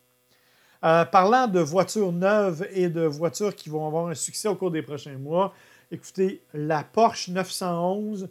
Euh, 0.84 1.04
parlant 1.04 1.48
de 1.48 1.60
voitures 1.60 2.12
neuves 2.12 2.66
et 2.70 2.88
de 2.88 3.02
voitures 3.02 3.54
qui 3.54 3.68
vont 3.68 3.86
avoir 3.86 4.08
un 4.08 4.14
succès 4.14 4.48
au 4.48 4.54
cours 4.54 4.70
des 4.70 4.82
prochains 4.82 5.16
mois, 5.16 5.54
écoutez, 5.90 6.42
la 6.52 6.84
Porsche 6.84 7.28
911, 7.28 8.28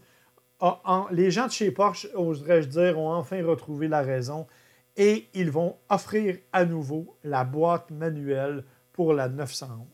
les 1.11 1.31
gens 1.31 1.47
de 1.47 1.51
chez 1.51 1.71
Porsche, 1.71 2.07
oserais-je 2.13 2.67
dire, 2.67 2.99
ont 2.99 3.13
enfin 3.13 3.43
retrouvé 3.43 3.87
la 3.87 4.01
raison 4.01 4.47
et 4.95 5.27
ils 5.33 5.51
vont 5.51 5.75
offrir 5.89 6.37
à 6.53 6.65
nouveau 6.65 7.17
la 7.23 7.43
boîte 7.43 7.91
manuelle 7.91 8.63
pour 8.93 9.13
la 9.13 9.27
911. 9.27 9.85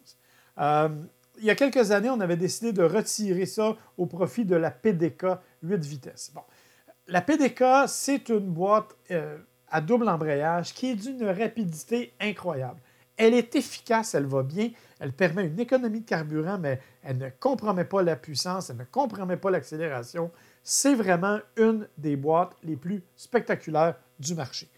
Euh, 0.60 0.90
il 1.42 1.48
y 1.48 1.50
a 1.50 1.56
quelques 1.56 1.92
années, 1.92 2.10
on 2.10 2.20
avait 2.20 2.38
décidé 2.38 2.72
de 2.72 2.84
retirer 2.84 3.48
ça 3.48 3.76
au 3.98 4.06
profit 4.06 4.46
de 4.46 4.56
la 4.56 4.70
PDK 4.70 5.26
8 5.64 5.84
vitesses. 5.84 6.32
Bon. 6.34 6.44
La 7.08 7.22
PDK, 7.22 7.64
c'est 7.88 8.30
une 8.30 8.52
boîte 8.52 8.96
euh, 9.10 9.40
à 9.68 9.82
double 9.82 10.08
embrayage 10.08 10.74
qui 10.74 10.92
est 10.92 10.96
d'une 10.96 11.28
rapidité 11.28 12.14
incroyable. 12.20 12.80
Elle 13.18 13.34
est 13.34 13.56
efficace, 13.56 14.14
elle 14.14 14.28
va 14.28 14.44
bien, 14.44 14.70
elle 15.00 15.14
permet 15.14 15.48
une 15.48 15.60
économie 15.60 16.02
de 16.02 16.06
carburant, 16.06 16.60
mais 16.60 16.80
elle 17.04 17.18
ne 17.18 17.30
compromet 17.30 17.86
pas 17.86 18.04
la 18.04 18.16
puissance, 18.16 18.70
elle 18.70 18.78
ne 18.78 18.84
compromet 18.84 19.38
pas 19.38 19.50
l'accélération. 19.50 20.32
C'est 20.64 20.94
vraiment 20.94 21.40
une 21.58 21.88
des 21.98 22.16
boîtes 22.16 22.56
les 22.64 22.76
plus 22.76 23.04
spectaculaires 23.16 23.96
du 24.20 24.36
marché. 24.36 24.70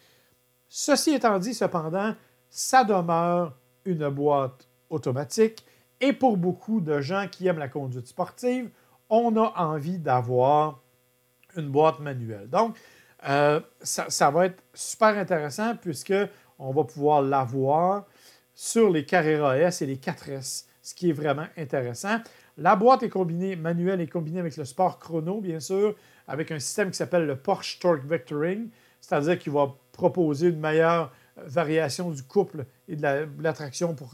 Ceci 0.69 1.13
étant 1.13 1.38
dit, 1.39 1.54
cependant, 1.54 2.15
ça 2.49 2.86
demeure 2.86 3.54
une 3.86 4.08
boîte 4.10 4.67
automatique 4.89 5.65
et 6.04 6.12
pour 6.12 6.36
beaucoup 6.36 6.82
de 6.82 7.00
gens 7.00 7.28
qui 7.32 7.48
aiment 7.48 7.60
la 7.60 7.70
conduite 7.70 8.08
sportive, 8.08 8.70
on 9.10 9.38
a 9.38 9.54
envie 9.56 10.00
d'avoir 10.00 10.82
une 11.56 11.70
boîte 11.70 12.02
manuelle. 12.02 12.50
Donc, 12.50 12.78
euh, 13.30 13.62
ça, 13.82 14.30
va 14.30 14.48
être 14.48 14.62
super 14.74 15.18
intéressant 15.18 15.78
puisque 15.78 16.13
on 16.60 16.74
va 16.74 16.84
pouvoir 16.84 17.22
l'avoir 17.22 18.06
sur 18.54 18.89
les 18.89 19.06
Carrera 19.06 19.58
S 19.58 19.82
et 19.82 19.86
les 19.86 19.96
4S, 19.96 20.66
ce 20.82 20.94
qui 20.94 21.10
est 21.10 21.13
vraiment 21.13 21.48
intéressant. 21.56 22.18
La 22.58 22.76
boîte 22.76 23.04
est 23.04 23.10
combinée, 23.10 23.56
manuelle 23.56 24.02
est 24.02 24.08
combinée 24.08 24.42
avec 24.42 24.58
le 24.58 24.66
Sport 24.66 25.00
Chrono, 25.00 25.39
bien 25.39 25.62
sûr, 25.62 25.96
avec 26.28 26.52
un 26.52 26.60
système 26.60 26.92
qui 26.92 26.98
s'appelle 26.98 27.26
le 27.26 27.38
Porsche 27.38 27.80
Torque 27.80 28.04
Vectoring, 28.04 28.68
c'est-à-dire 29.00 29.39
qu'il 29.39 29.54
va 29.54 29.74
proposer 29.94 30.50
une 30.50 30.60
meilleure 30.60 31.13
variation 31.38 32.12
du 32.12 32.24
couple 32.24 32.66
et 32.89 32.98
de 32.98 33.28
l'attraction 33.42 33.96
pour 33.96 34.12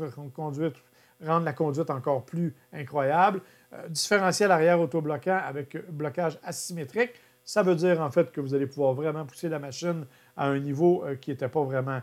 rendre 1.26 1.46
la 1.46 1.54
conduite 1.54 1.90
encore 1.90 2.26
plus 2.26 2.56
incroyable. 2.74 3.42
Euh, 3.74 3.88
différentiel 3.90 4.52
arrière 4.52 4.80
autobloquant 4.80 5.40
avec 5.46 5.78
blocage 5.92 6.40
asymétrique. 6.44 7.12
Ça 7.44 7.64
veut 7.64 7.76
dire 7.76 8.02
en 8.02 8.12
fait 8.12 8.32
que 8.32 8.42
vous 8.42 8.54
allez 8.54 8.68
pouvoir 8.68 8.94
vraiment 8.94 9.26
pousser 9.26 9.50
la 9.50 9.60
machine 9.60 10.06
à 10.38 10.48
un 10.48 10.60
niveau 10.60 11.04
euh, 11.04 11.16
qui 11.16 11.32
n'était 11.32 11.50
pas 11.50 11.64
vraiment 11.64 12.02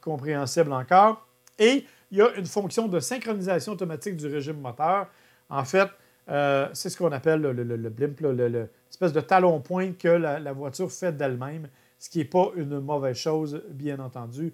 compréhensible 0.00 0.72
encore. 0.72 1.26
Et 1.58 1.86
il 2.10 2.18
y 2.18 2.22
a 2.22 2.34
une 2.36 2.46
fonction 2.46 2.86
de 2.86 3.00
synchronisation 3.00 3.72
automatique 3.72 4.16
du 4.16 4.26
régime 4.26 4.60
moteur. 4.60 5.08
En 5.48 5.64
fait, 5.64 5.88
euh, 6.28 6.68
c'est 6.72 6.90
ce 6.90 6.96
qu'on 6.96 7.12
appelle 7.12 7.40
le, 7.40 7.52
le, 7.52 7.90
blimp, 7.90 8.20
l'espèce 8.20 9.12
de 9.12 9.20
talon-point 9.20 9.92
que 9.92 10.08
la, 10.08 10.52
voiture 10.52 10.90
fait 10.90 11.12
d'elle-même, 11.16 11.68
ce 11.98 12.08
qui 12.08 12.18
n'est 12.18 12.24
pas 12.24 12.50
une 12.56 12.80
mauvaise 12.80 13.16
chose, 13.16 13.62
bien 13.70 13.98
entendu, 13.98 14.52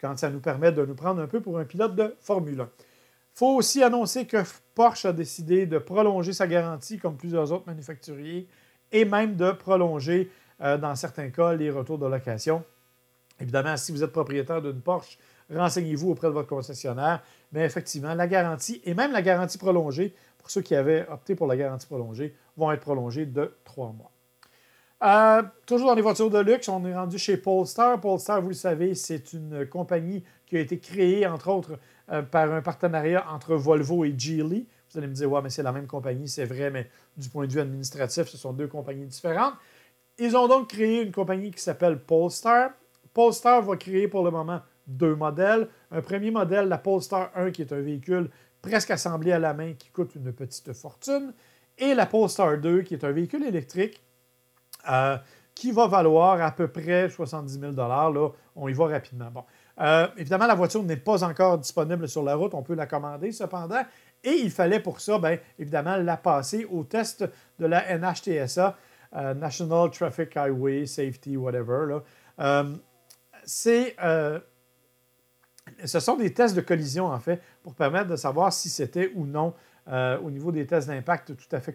quand 0.00 0.16
ça 0.18 0.30
nous 0.30 0.40
permet 0.40 0.72
de 0.72 0.84
nous 0.84 0.94
prendre 0.94 1.20
un 1.20 1.26
peu 1.26 1.40
pour 1.40 1.58
un 1.58 1.64
pilote 1.64 1.94
de 1.94 2.14
Formule 2.20 2.60
1. 2.60 2.64
Il 2.64 3.38
faut 3.38 3.56
aussi 3.56 3.82
annoncer 3.82 4.26
que 4.26 4.38
Porsche 4.74 5.06
a 5.06 5.12
décidé 5.12 5.66
de 5.66 5.78
prolonger 5.78 6.32
sa 6.32 6.46
garantie, 6.46 6.98
comme 6.98 7.16
plusieurs 7.16 7.50
autres 7.50 7.66
manufacturiers, 7.66 8.46
et 8.92 9.04
même 9.04 9.34
de 9.34 9.50
prolonger, 9.50 10.30
euh, 10.60 10.78
dans 10.78 10.94
certains 10.94 11.30
cas, 11.30 11.52
les 11.54 11.70
retours 11.70 11.98
de 11.98 12.06
location. 12.06 12.62
Évidemment, 13.40 13.76
si 13.76 13.90
vous 13.90 14.04
êtes 14.04 14.12
propriétaire 14.12 14.62
d'une 14.62 14.80
Porsche, 14.80 15.18
renseignez-vous 15.52 16.10
auprès 16.10 16.28
de 16.28 16.32
votre 16.32 16.48
concessionnaire. 16.48 17.22
Mais 17.52 17.64
effectivement, 17.64 18.14
la 18.14 18.28
garantie 18.28 18.80
et 18.84 18.94
même 18.94 19.12
la 19.12 19.22
garantie 19.22 19.58
prolongée, 19.58 20.14
pour 20.38 20.50
ceux 20.50 20.62
qui 20.62 20.76
avaient 20.76 21.06
opté 21.08 21.34
pour 21.34 21.48
la 21.48 21.56
garantie 21.56 21.86
prolongée, 21.86 22.36
vont 22.56 22.70
être 22.70 22.82
prolongées 22.82 23.26
de 23.26 23.52
trois 23.64 23.90
mois. 23.92 24.13
Euh, 25.02 25.42
toujours 25.66 25.88
dans 25.88 25.94
les 25.94 26.02
voitures 26.02 26.30
de 26.30 26.38
luxe, 26.38 26.68
on 26.68 26.84
est 26.86 26.94
rendu 26.94 27.18
chez 27.18 27.36
Polestar. 27.36 28.00
Polestar, 28.00 28.40
vous 28.40 28.48
le 28.48 28.54
savez, 28.54 28.94
c'est 28.94 29.32
une 29.32 29.66
compagnie 29.66 30.24
qui 30.46 30.56
a 30.56 30.60
été 30.60 30.78
créée, 30.78 31.26
entre 31.26 31.48
autres, 31.48 31.78
euh, 32.10 32.22
par 32.22 32.50
un 32.52 32.62
partenariat 32.62 33.24
entre 33.30 33.54
Volvo 33.54 34.04
et 34.04 34.14
Geely. 34.16 34.66
Vous 34.90 34.98
allez 34.98 35.08
me 35.08 35.14
dire, 35.14 35.30
ouais, 35.30 35.42
mais 35.42 35.50
c'est 35.50 35.62
la 35.62 35.72
même 35.72 35.86
compagnie, 35.86 36.28
c'est 36.28 36.44
vrai, 36.44 36.70
mais 36.70 36.88
du 37.16 37.28
point 37.28 37.46
de 37.46 37.52
vue 37.52 37.60
administratif, 37.60 38.28
ce 38.28 38.38
sont 38.38 38.52
deux 38.52 38.68
compagnies 38.68 39.06
différentes. 39.06 39.54
Ils 40.18 40.36
ont 40.36 40.46
donc 40.46 40.70
créé 40.70 41.02
une 41.02 41.12
compagnie 41.12 41.50
qui 41.50 41.60
s'appelle 41.60 41.98
Polestar. 41.98 42.70
Polestar 43.12 43.62
va 43.62 43.76
créer 43.76 44.06
pour 44.08 44.24
le 44.24 44.30
moment 44.30 44.60
deux 44.86 45.16
modèles. 45.16 45.68
Un 45.90 46.00
premier 46.02 46.30
modèle, 46.30 46.68
la 46.68 46.78
Polestar 46.78 47.30
1, 47.34 47.50
qui 47.50 47.62
est 47.62 47.72
un 47.72 47.80
véhicule 47.80 48.30
presque 48.62 48.90
assemblé 48.90 49.32
à 49.32 49.38
la 49.38 49.52
main 49.52 49.74
qui 49.74 49.90
coûte 49.90 50.14
une 50.14 50.32
petite 50.32 50.72
fortune, 50.72 51.34
et 51.76 51.94
la 51.94 52.06
Polestar 52.06 52.56
2, 52.58 52.82
qui 52.82 52.94
est 52.94 53.04
un 53.04 53.10
véhicule 53.10 53.44
électrique 53.44 54.02
euh, 54.90 55.16
qui 55.54 55.70
va 55.70 55.86
valoir 55.86 56.40
à 56.40 56.50
peu 56.50 56.68
près 56.68 57.08
70 57.08 57.60
000 57.60 57.72
Là, 57.72 58.10
on 58.56 58.68
y 58.68 58.72
va 58.72 58.86
rapidement. 58.86 59.30
Bon. 59.30 59.44
Euh, 59.80 60.06
évidemment, 60.16 60.46
la 60.46 60.54
voiture 60.54 60.82
n'est 60.82 60.96
pas 60.96 61.22
encore 61.24 61.58
disponible 61.58 62.08
sur 62.08 62.22
la 62.22 62.34
route. 62.34 62.54
On 62.54 62.62
peut 62.62 62.74
la 62.74 62.86
commander 62.86 63.32
cependant. 63.32 63.82
Et 64.22 64.32
il 64.32 64.50
fallait 64.50 64.80
pour 64.80 65.00
ça, 65.00 65.18
bien, 65.18 65.38
évidemment, 65.58 65.96
la 65.96 66.16
passer 66.16 66.64
au 66.64 66.84
test 66.84 67.24
de 67.58 67.66
la 67.66 67.96
NHTSA, 67.98 68.76
euh, 69.14 69.34
National 69.34 69.90
Traffic 69.90 70.36
Highway 70.36 70.86
Safety, 70.86 71.36
whatever. 71.36 71.98
c'est 73.44 73.96
ce 75.84 76.00
sont 76.00 76.16
des 76.16 76.32
tests 76.32 76.54
de 76.54 76.60
collision, 76.60 77.06
en 77.06 77.18
fait, 77.18 77.40
pour 77.62 77.74
permettre 77.74 78.08
de 78.08 78.16
savoir 78.16 78.52
si 78.52 78.68
c'était 78.68 79.10
ou 79.14 79.26
non, 79.26 79.54
euh, 79.88 80.18
au 80.20 80.30
niveau 80.30 80.52
des 80.52 80.66
tests 80.66 80.88
d'impact, 80.88 81.36
tout 81.36 81.56
à 81.56 81.60
fait 81.60 81.72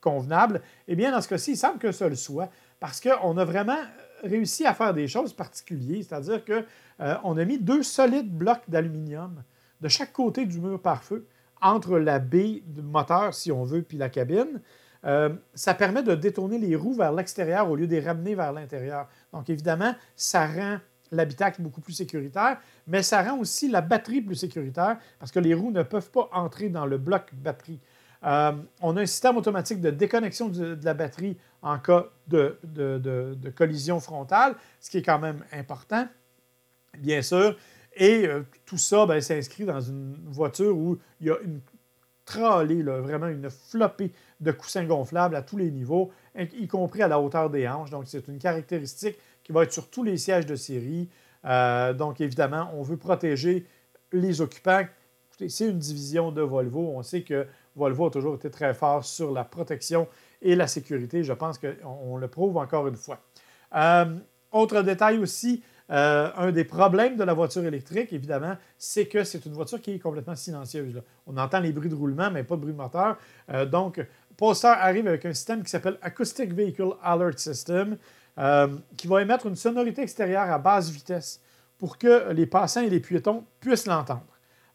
convenable. 0.00 0.62
Eh 0.86 0.96
bien, 0.96 1.10
dans 1.12 1.20
ce 1.20 1.28
cas-ci, 1.28 1.52
il 1.52 1.56
semble 1.56 1.78
que 1.78 1.92
ça 1.92 2.08
le 2.08 2.14
soit, 2.14 2.50
parce 2.80 3.00
qu'on 3.00 3.36
a 3.36 3.44
vraiment 3.44 3.78
réussi 4.22 4.66
à 4.66 4.74
faire 4.74 4.94
des 4.94 5.08
choses 5.08 5.32
particulières, 5.32 6.04
c'est-à-dire 6.08 6.44
qu'on 6.44 6.64
euh, 7.00 7.42
a 7.42 7.44
mis 7.44 7.58
deux 7.58 7.82
solides 7.82 8.30
blocs 8.30 8.68
d'aluminium 8.68 9.42
de 9.80 9.88
chaque 9.88 10.12
côté 10.12 10.44
du 10.44 10.60
mur 10.60 10.80
pare-feu, 10.80 11.26
entre 11.60 11.98
la 11.98 12.18
baie 12.18 12.62
du 12.66 12.82
moteur, 12.82 13.34
si 13.34 13.50
on 13.50 13.64
veut, 13.64 13.82
puis 13.82 13.98
la 13.98 14.08
cabine. 14.08 14.60
Euh, 15.04 15.30
ça 15.54 15.74
permet 15.74 16.02
de 16.02 16.14
détourner 16.14 16.58
les 16.58 16.74
roues 16.76 16.94
vers 16.94 17.12
l'extérieur 17.12 17.70
au 17.70 17.76
lieu 17.76 17.86
de 17.86 17.92
les 17.92 18.00
ramener 18.00 18.34
vers 18.34 18.52
l'intérieur. 18.52 19.08
Donc, 19.32 19.48
évidemment, 19.50 19.94
ça 20.16 20.46
rend 20.46 20.78
l'habitacle 21.10 21.62
beaucoup 21.62 21.80
plus 21.80 21.94
sécuritaire, 21.94 22.58
mais 22.86 23.02
ça 23.02 23.22
rend 23.22 23.38
aussi 23.38 23.68
la 23.68 23.80
batterie 23.80 24.20
plus 24.20 24.34
sécuritaire 24.34 24.98
parce 25.18 25.32
que 25.32 25.38
les 25.38 25.54
roues 25.54 25.70
ne 25.70 25.82
peuvent 25.82 26.10
pas 26.10 26.28
entrer 26.32 26.68
dans 26.68 26.84
le 26.84 26.98
bloc 26.98 27.30
batterie. 27.32 27.80
Euh, 28.24 28.52
on 28.80 28.96
a 28.96 29.02
un 29.02 29.06
système 29.06 29.36
automatique 29.36 29.80
de 29.80 29.90
déconnexion 29.90 30.48
de, 30.48 30.78
la 30.82 30.94
batterie 30.94 31.36
en 31.62 31.78
cas 31.78 32.06
de, 32.26 32.58
collision 33.54 34.00
frontale, 34.00 34.54
ce 34.80 34.90
qui 34.90 34.98
est 34.98 35.02
quand 35.02 35.18
même 35.18 35.44
important, 35.52 36.06
bien 36.98 37.22
sûr. 37.22 37.56
Et 37.94 38.26
euh, 38.26 38.42
tout 38.64 38.78
ça 38.78 39.06
ben, 39.06 39.20
s'inscrit 39.20 39.64
dans 39.64 39.80
une 39.80 40.16
voiture 40.26 40.76
où 40.76 40.98
il 41.20 41.28
y 41.28 41.30
a 41.30 41.38
une 41.44 41.60
tralée, 42.24 42.82
vraiment 42.82 43.28
une 43.28 43.48
flopée 43.48 44.12
de 44.40 44.52
coussins 44.52 44.84
gonflables 44.84 45.34
à 45.34 45.42
tous 45.42 45.56
les 45.56 45.70
niveaux, 45.70 46.12
y 46.36 46.68
compris 46.68 47.02
à 47.02 47.08
la 47.08 47.18
hauteur 47.18 47.48
des 47.50 47.66
hanches. 47.66 47.90
Donc, 47.90 48.04
c'est 48.06 48.28
une 48.28 48.38
caractéristique 48.38 49.16
qui 49.42 49.52
va 49.52 49.62
être 49.62 49.72
sur 49.72 49.88
tous 49.88 50.04
les 50.04 50.18
sièges 50.18 50.46
de 50.46 50.54
série. 50.54 51.08
Euh, 51.44 51.94
donc, 51.94 52.20
évidemment, 52.20 52.70
on 52.74 52.82
veut 52.82 52.98
protéger 52.98 53.66
les 54.12 54.40
occupants. 54.40 54.82
C'est 55.48 55.68
une 55.68 55.78
division 55.78 56.30
de 56.30 56.42
Volvo. 56.42 56.92
On 56.94 57.02
sait 57.02 57.22
que 57.22 57.46
Volvo 57.78 58.06
a 58.06 58.10
toujours 58.10 58.34
été 58.34 58.50
très 58.50 58.74
fort 58.74 59.04
sur 59.04 59.32
la 59.32 59.44
protection 59.44 60.08
et 60.42 60.54
la 60.54 60.66
sécurité. 60.66 61.22
Je 61.22 61.32
pense 61.32 61.58
qu'on 61.58 62.16
le 62.16 62.28
prouve 62.28 62.56
encore 62.56 62.86
une 62.88 62.96
fois. 62.96 63.20
Euh, 63.74 64.16
autre 64.52 64.82
détail 64.82 65.18
aussi, 65.18 65.62
euh, 65.90 66.30
un 66.36 66.52
des 66.52 66.64
problèmes 66.64 67.16
de 67.16 67.24
la 67.24 67.32
voiture 67.32 67.64
électrique, 67.64 68.12
évidemment, 68.12 68.56
c'est 68.76 69.06
que 69.06 69.24
c'est 69.24 69.46
une 69.46 69.52
voiture 69.52 69.80
qui 69.80 69.92
est 69.92 69.98
complètement 69.98 70.36
silencieuse. 70.36 71.02
On 71.26 71.36
entend 71.36 71.60
les 71.60 71.72
bruits 71.72 71.88
de 71.88 71.94
roulement, 71.94 72.30
mais 72.30 72.44
pas 72.44 72.56
de 72.56 72.60
bruit 72.60 72.72
de 72.72 72.78
moteur. 72.78 73.16
donc, 73.70 74.04
Polestar 74.36 74.78
arrive 74.80 75.08
avec 75.08 75.24
un 75.24 75.32
système 75.32 75.62
qui 75.62 75.70
s'appelle 75.70 75.98
Acoustic 76.02 76.52
Vehicle 76.52 76.94
Alert 77.02 77.38
System. 77.38 77.96
Euh, 78.38 78.68
qui 78.96 79.08
va 79.08 79.20
émettre 79.20 79.46
une 79.46 79.56
sonorité 79.56 80.02
extérieure 80.02 80.48
à 80.48 80.58
basse 80.58 80.90
vitesse 80.90 81.40
pour 81.76 81.98
que 81.98 82.30
les 82.30 82.46
passants 82.46 82.82
et 82.82 82.88
les 82.88 83.00
piétons 83.00 83.44
puissent 83.58 83.86
l'entendre. 83.86 84.26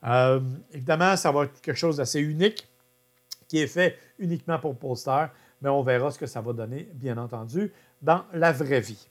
Euh, 0.06 0.42
évidemment, 0.74 1.16
ça 1.16 1.32
va 1.32 1.46
être 1.46 1.62
quelque 1.62 1.78
chose 1.78 1.96
d'assez 1.96 2.20
unique 2.20 2.68
qui 3.54 3.60
est 3.60 3.68
fait 3.68 4.00
uniquement 4.18 4.58
pour 4.58 4.76
Polestar, 4.76 5.30
mais 5.62 5.70
on 5.70 5.84
verra 5.84 6.10
ce 6.10 6.18
que 6.18 6.26
ça 6.26 6.42
va 6.42 6.54
donner, 6.54 6.90
bien 6.96 7.20
entendu, 7.20 7.72
dans 8.02 8.24
la 8.34 8.52
vraie 8.52 8.82
vie. 8.82 9.08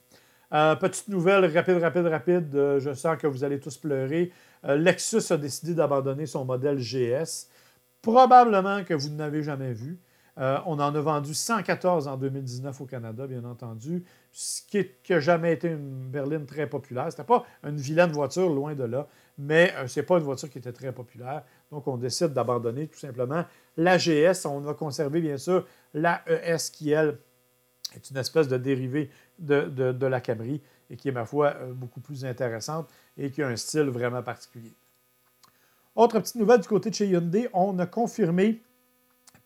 Euh, 0.52 0.74
petite 0.74 1.06
nouvelle 1.06 1.44
rapide, 1.44 1.76
rapide, 1.76 2.06
rapide. 2.06 2.50
je 2.52 2.92
sens 2.92 3.16
que 3.18 3.28
vous 3.28 3.44
allez 3.44 3.60
tous 3.60 3.76
pleurer. 3.76 4.32
Lexus 4.64 5.32
a 5.32 5.36
décidé 5.36 5.74
d'abandonner 5.74 6.26
son 6.26 6.44
modèle 6.44 6.78
GS. 6.78 7.46
Probablement 8.02 8.82
que 8.82 8.94
vous 8.94 9.10
n'avez 9.10 9.44
jamais 9.44 9.72
vu. 9.72 10.00
Euh, 10.38 10.58
on 10.64 10.78
en 10.80 10.94
a 10.94 11.00
vendu 11.00 11.34
114 11.34 12.08
en 12.08 12.16
2019 12.16 12.80
au 12.80 12.86
Canada, 12.86 13.26
bien 13.26 13.44
entendu, 13.44 14.04
ce 14.30 14.62
qui 14.62 14.90
n'a 15.10 15.20
jamais 15.20 15.52
été 15.52 15.68
une 15.68 16.08
berline 16.08 16.46
très 16.46 16.66
populaire. 16.66 17.12
Ce 17.12 17.16
n'était 17.16 17.26
pas 17.26 17.44
une 17.64 17.76
vilaine 17.76 18.12
voiture, 18.12 18.48
loin 18.48 18.74
de 18.74 18.84
là, 18.84 19.06
mais 19.36 19.74
euh, 19.76 19.86
ce 19.86 20.00
n'est 20.00 20.06
pas 20.06 20.16
une 20.16 20.24
voiture 20.24 20.48
qui 20.48 20.58
était 20.58 20.72
très 20.72 20.92
populaire. 20.92 21.42
Donc, 21.70 21.86
on 21.86 21.98
décide 21.98 22.28
d'abandonner 22.28 22.88
tout 22.88 22.98
simplement 22.98 23.44
la 23.76 23.98
GS. 23.98 24.46
On 24.46 24.60
va 24.60 24.74
conserver, 24.74 25.20
bien 25.20 25.36
sûr, 25.36 25.66
la 25.94 26.22
ES 26.26 26.70
qui, 26.72 26.90
elle, 26.90 27.18
est 27.94 28.10
une 28.10 28.16
espèce 28.16 28.48
de 28.48 28.56
dérivée 28.56 29.10
de, 29.38 30.06
la 30.06 30.20
Camry 30.20 30.62
et 30.90 30.96
qui 30.96 31.08
est, 31.08 31.12
ma 31.12 31.24
foi, 31.24 31.54
euh, 31.56 31.72
beaucoup 31.72 32.00
plus 32.00 32.24
intéressante 32.24 32.88
et 33.16 33.30
qui 33.30 33.42
a 33.42 33.48
un 33.48 33.56
style 33.56 33.88
vraiment 33.88 34.22
particulier. 34.22 34.72
Autre 35.94 36.20
petite 36.20 36.36
nouvelle 36.36 36.60
du 36.60 36.68
côté 36.68 36.90
de 36.90 36.94
chez 36.94 37.06
Hyundai, 37.06 37.48
on 37.52 37.78
a 37.78 37.86
confirmé 37.86 38.62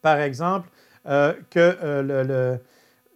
par 0.06 0.20
exemple, 0.20 0.68
euh, 1.06 1.32
qu'il 1.50 1.60
euh, 1.82 2.56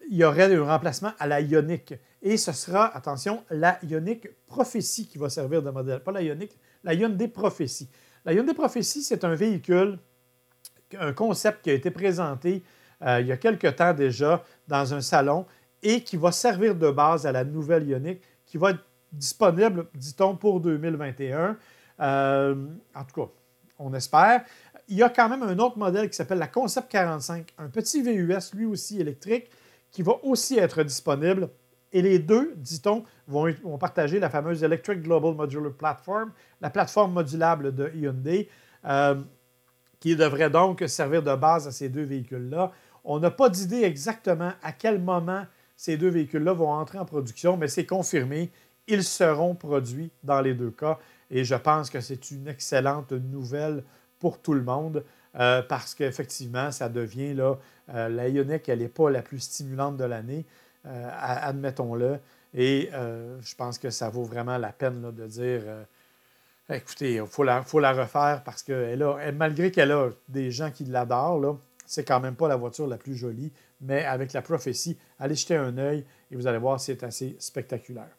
y 0.08 0.24
aurait 0.24 0.52
un 0.52 0.64
remplacement 0.64 1.12
à 1.20 1.28
la 1.28 1.40
Ioniq. 1.40 1.94
Et 2.20 2.36
ce 2.36 2.50
sera, 2.50 2.86
attention, 2.96 3.44
la 3.48 3.78
Ioniq 3.84 4.28
Prophétie 4.48 5.06
qui 5.06 5.16
va 5.16 5.28
servir 5.30 5.62
de 5.62 5.70
modèle. 5.70 6.00
Pas 6.00 6.10
la 6.10 6.20
Ioniq, 6.20 6.50
la 6.82 6.94
Hyundai 6.94 7.28
Prophétie. 7.28 7.88
La 8.24 8.32
Hyundai 8.32 8.54
Prophétie, 8.54 9.04
c'est 9.04 9.22
un 9.22 9.36
véhicule, 9.36 10.00
un 10.98 11.12
concept 11.12 11.62
qui 11.62 11.70
a 11.70 11.74
été 11.74 11.90
présenté 11.90 12.62
euh, 13.02 13.20
il 13.20 13.26
y 13.26 13.32
a 13.32 13.36
quelque 13.36 13.68
temps 13.68 13.94
déjà 13.94 14.44
dans 14.68 14.92
un 14.92 15.00
salon 15.00 15.46
et 15.82 16.02
qui 16.02 16.16
va 16.16 16.32
servir 16.32 16.74
de 16.74 16.90
base 16.90 17.26
à 17.26 17.32
la 17.32 17.44
nouvelle 17.44 17.88
Ioniq 17.88 18.20
qui 18.44 18.58
va 18.58 18.70
être 18.70 18.84
disponible, 19.12 19.86
dit-on, 19.94 20.36
pour 20.36 20.60
2021. 20.60 21.56
en 21.98 23.04
tout 23.04 23.20
cas, 23.20 23.30
on 23.78 23.94
espère 23.94 24.44
il 24.90 24.96
y 24.96 25.02
a 25.04 25.08
quand 25.08 25.28
même 25.28 25.44
un 25.44 25.58
autre 25.60 25.78
modèle 25.78 26.10
qui 26.10 26.16
s'appelle 26.16 26.38
la 26.38 26.48
Concept 26.48 26.90
45, 26.90 27.54
un 27.58 27.68
petit 27.68 28.02
VUS, 28.02 28.52
lui 28.54 28.66
aussi 28.66 29.00
électrique, 29.00 29.48
qui 29.92 30.02
va 30.02 30.14
aussi 30.24 30.58
être 30.58 30.82
disponible. 30.82 31.48
Et 31.92 32.02
les 32.02 32.18
deux, 32.18 32.54
dit-on, 32.56 33.04
vont, 33.26 33.52
partager 33.78 34.18
la 34.18 34.28
fameuse 34.28 34.62
Electric 34.62 35.02
Global 35.02 35.34
Modular 35.34 35.72
Platform, 35.72 36.32
la 36.60 36.70
plateforme 36.70 37.12
modulable 37.12 37.74
de 37.74 37.90
Hyundai, 37.94 38.48
euh, 38.84 39.14
qui 40.00 40.16
devrait 40.16 40.50
donc 40.50 40.82
servir 40.88 41.22
de 41.22 41.34
base 41.34 41.68
à 41.68 41.72
ces 41.72 41.88
deux 41.88 42.02
véhicules-là. 42.02 42.72
On 43.04 43.18
n'a 43.18 43.30
pas 43.30 43.48
d'idée 43.48 43.82
exactement 43.82 44.52
à 44.62 44.72
quel 44.72 45.00
moment 45.00 45.44
ces 45.76 45.96
deux 45.96 46.08
véhicules-là 46.08 46.52
vont 46.52 46.70
entrer 46.70 46.98
en 46.98 47.04
production, 47.04 47.56
mais 47.56 47.68
c'est 47.68 47.86
confirmé. 47.86 48.50
Ils 48.88 49.04
seront 49.04 49.54
produits 49.54 50.10
dans 50.24 50.40
les 50.40 50.54
deux 50.54 50.70
cas. 50.70 50.98
Et 51.30 51.44
je 51.44 51.54
pense 51.54 51.90
que 51.90 52.00
c'est 52.00 52.30
une 52.30 52.48
excellente 52.48 53.12
nouvelle 53.12 53.84
pour 54.18 54.40
tout 54.40 54.54
le 54.54 54.62
monde. 54.62 55.04
Euh, 55.38 55.62
parce 55.62 55.94
qu'effectivement, 55.94 56.72
ça 56.72 56.88
devient 56.88 57.34
là, 57.34 57.56
euh, 57.94 58.08
la 58.08 58.28
Ioniq, 58.28 58.68
elle 58.68 58.80
n'est 58.80 58.88
pas 58.88 59.10
la 59.10 59.22
plus 59.22 59.38
stimulante 59.38 59.96
de 59.96 60.04
l'année, 60.04 60.44
euh, 60.86 61.08
admettons-le. 61.12 62.18
Et 62.52 62.90
je 62.92 63.54
pense 63.54 63.78
que 63.78 63.90
ça 63.90 64.10
vaut 64.10 64.24
vraiment 64.24 64.58
la 64.58 64.72
peine 64.72 65.12
de 65.12 65.26
dire 65.28 65.62
écoutez, 66.76 67.14
il 67.14 67.26
faut 67.26 67.42
la, 67.44 67.60
refaire 67.60 68.42
parce 68.44 68.62
que 68.62 69.30
malgré 69.32 69.70
qu'elle 69.70 69.92
a 69.92 70.10
des 70.28 70.50
gens 70.50 70.70
qui 70.70 70.84
l'adorent, 70.84 71.58
c'est 71.86 72.04
quand 72.04 72.20
même 72.20 72.36
pas 72.36 72.48
la 72.48 72.56
voiture 72.56 72.86
la 72.86 72.96
plus 72.96 73.16
jolie, 73.16 73.52
mais 73.80 74.04
avec 74.04 74.32
la 74.32 74.42
prophétie, 74.42 74.98
allez 75.18 75.34
jeter 75.34 75.56
un 75.56 75.76
œil 75.78 76.04
et 76.30 76.36
vous 76.36 76.46
allez 76.46 76.58
voir, 76.58 76.78
c'est 76.80 77.02
assez 77.02 77.36
spectaculaire. 77.38 78.16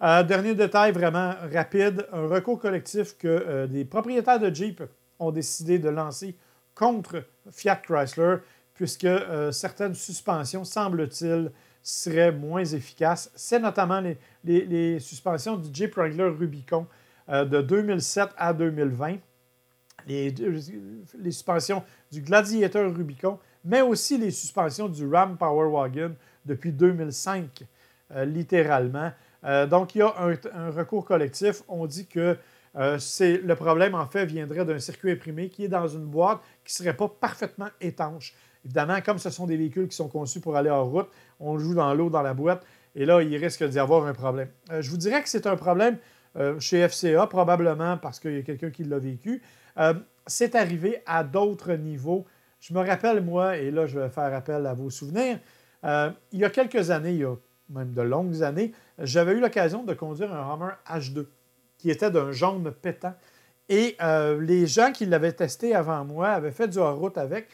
dernier 0.00 0.54
détail 0.54 0.92
vraiment 0.92 1.34
rapide, 1.52 2.06
un 2.12 2.26
recours 2.26 2.58
collectif 2.58 3.18
que 3.18 3.66
des 3.66 3.84
propriétaires 3.84 4.40
de 4.40 4.54
Jeep 4.54 4.82
ont 5.18 5.30
décidé 5.30 5.78
de 5.78 5.88
lancer 5.88 6.36
contre 6.74 7.24
Fiat 7.50 7.76
Chrysler, 7.76 8.36
puisque 8.74 9.04
euh, 9.04 9.52
certaines 9.52 9.94
suspensions, 9.94 10.64
semble-t-il, 10.64 11.52
seraient 11.82 12.32
moins 12.32 12.64
efficaces. 12.64 13.30
C'est 13.34 13.60
notamment 13.60 14.02
les, 14.42 14.98
suspensions 15.00 15.56
du 15.56 15.68
Jeep 15.72 15.94
Wrangler 15.94 16.28
Rubicon 16.28 16.86
euh, 16.86 16.86
de 17.28 17.60
2007 17.62 18.30
à 18.36 18.52
2020, 18.52 19.16
les, 20.06 20.34
suspensions 21.30 21.82
du 22.12 22.20
Gladiator 22.20 22.94
Rubicon, 22.94 23.38
mais 23.64 23.80
aussi 23.80 24.18
les 24.18 24.30
suspensions 24.30 24.88
du 24.88 25.06
Ram 25.06 25.36
Power 25.36 25.70
Wagon 25.70 26.14
depuis 26.44 26.72
2005, 26.72 27.64
euh, 28.14 28.24
littéralement. 28.24 29.12
donc, 29.70 29.94
il 29.94 29.98
y 29.98 30.02
a 30.02 30.14
un, 30.18 30.70
recours 30.70 31.04
collectif. 31.04 31.62
On 31.68 31.86
dit 31.86 32.06
que 32.06 32.36
euh, 32.76 32.98
le 33.20 33.54
problème, 33.54 33.94
en 33.94 34.06
fait, 34.06 34.26
viendrait 34.26 34.64
d'un 34.64 34.78
circuit 34.78 35.12
imprimé 35.12 35.48
qui 35.48 35.64
est 35.64 35.68
dans 35.68 35.86
une 35.86 36.06
boîte 36.06 36.40
qui 36.64 36.74
ne 36.74 36.84
serait 36.84 36.96
pas 36.96 37.08
parfaitement 37.08 37.68
étanche. 37.80 38.34
Évidemment, 38.64 39.00
comme 39.04 39.18
ce 39.18 39.30
sont 39.30 39.46
des 39.46 39.56
véhicules 39.56 39.88
qui 39.88 39.96
sont 39.96 40.08
conçus 40.08 40.40
pour 40.40 40.56
aller 40.56 40.70
en 40.70 40.84
route, 40.84 41.08
on 41.38 41.58
joue 41.58 41.74
dans 41.74 41.92
l'eau 41.94 42.10
dans 42.10 42.22
la 42.22 42.34
boîte 42.34 42.64
et 42.96 43.04
là, 43.04 43.22
il 43.22 43.36
risque 43.36 43.64
d'y 43.64 43.78
avoir 43.78 44.06
un 44.06 44.14
problème. 44.14 44.48
Euh, 44.70 44.80
je 44.80 44.90
vous 44.90 44.96
dirais 44.96 45.22
que 45.22 45.28
c'est 45.28 45.46
un 45.46 45.56
problème 45.56 45.98
euh, 46.36 46.58
chez 46.58 46.86
FCA, 46.88 47.26
probablement 47.26 47.96
parce 47.96 48.20
qu'il 48.20 48.34
y 48.34 48.38
a 48.38 48.42
quelqu'un 48.42 48.70
qui 48.70 48.84
l'a 48.84 48.98
vécu. 48.98 49.42
c'est 50.26 50.54
arrivé 50.54 51.02
à 51.06 51.24
d'autres 51.24 51.72
niveaux. 51.74 52.24
Je 52.60 52.72
me 52.72 52.80
rappelle, 52.80 53.22
moi, 53.22 53.58
et 53.58 53.70
là, 53.70 53.86
je 53.86 53.98
vais 53.98 54.08
faire 54.08 54.32
appel 54.34 54.66
à 54.66 54.74
vos 54.74 54.90
souvenirs, 54.90 55.38
il 55.84 56.38
y 56.38 56.44
a 56.44 56.50
quelques 56.50 56.90
années, 56.90 57.12
il 57.12 57.20
y 57.20 57.24
a 57.24 57.34
même 57.68 57.92
de 57.92 58.02
longues 58.02 58.42
années, 58.42 58.72
j'avais 58.98 59.32
eu 59.32 59.40
l'occasion 59.40 59.82
de 59.82 59.94
conduire 59.94 60.32
un 60.32 60.54
Hummer 60.54 60.74
H2 60.88 61.26
qui 61.78 61.90
était 61.90 62.10
d'un 62.10 62.32
jaune 62.32 62.70
pétant. 62.70 63.14
Et 63.68 63.96
euh, 64.02 64.40
les 64.40 64.66
gens 64.66 64.92
qui 64.92 65.06
l'avaient 65.06 65.32
testé 65.32 65.74
avant 65.74 66.04
moi 66.04 66.28
avaient 66.28 66.50
fait 66.50 66.68
du 66.68 66.78
hors-route 66.78 67.16
avec 67.16 67.48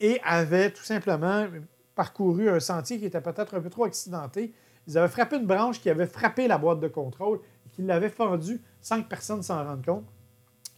et 0.00 0.20
avaient 0.24 0.70
tout 0.70 0.84
simplement 0.84 1.46
parcouru 1.94 2.48
un 2.48 2.60
sentier 2.60 2.98
qui 2.98 3.06
était 3.06 3.20
peut-être 3.20 3.56
un 3.56 3.60
peu 3.60 3.70
trop 3.70 3.84
accidenté. 3.84 4.52
Ils 4.86 4.96
avaient 4.96 5.08
frappé 5.08 5.36
une 5.36 5.46
branche 5.46 5.80
qui 5.80 5.90
avait 5.90 6.06
frappé 6.06 6.46
la 6.46 6.58
boîte 6.58 6.80
de 6.80 6.88
contrôle 6.88 7.40
et 7.78 7.82
qui 7.82 7.82
l'avait 7.82 8.08
fendu 8.08 8.60
sans 8.80 9.02
que 9.02 9.08
personne 9.08 9.42
s'en 9.42 9.64
rende 9.64 9.84
compte. 9.84 10.04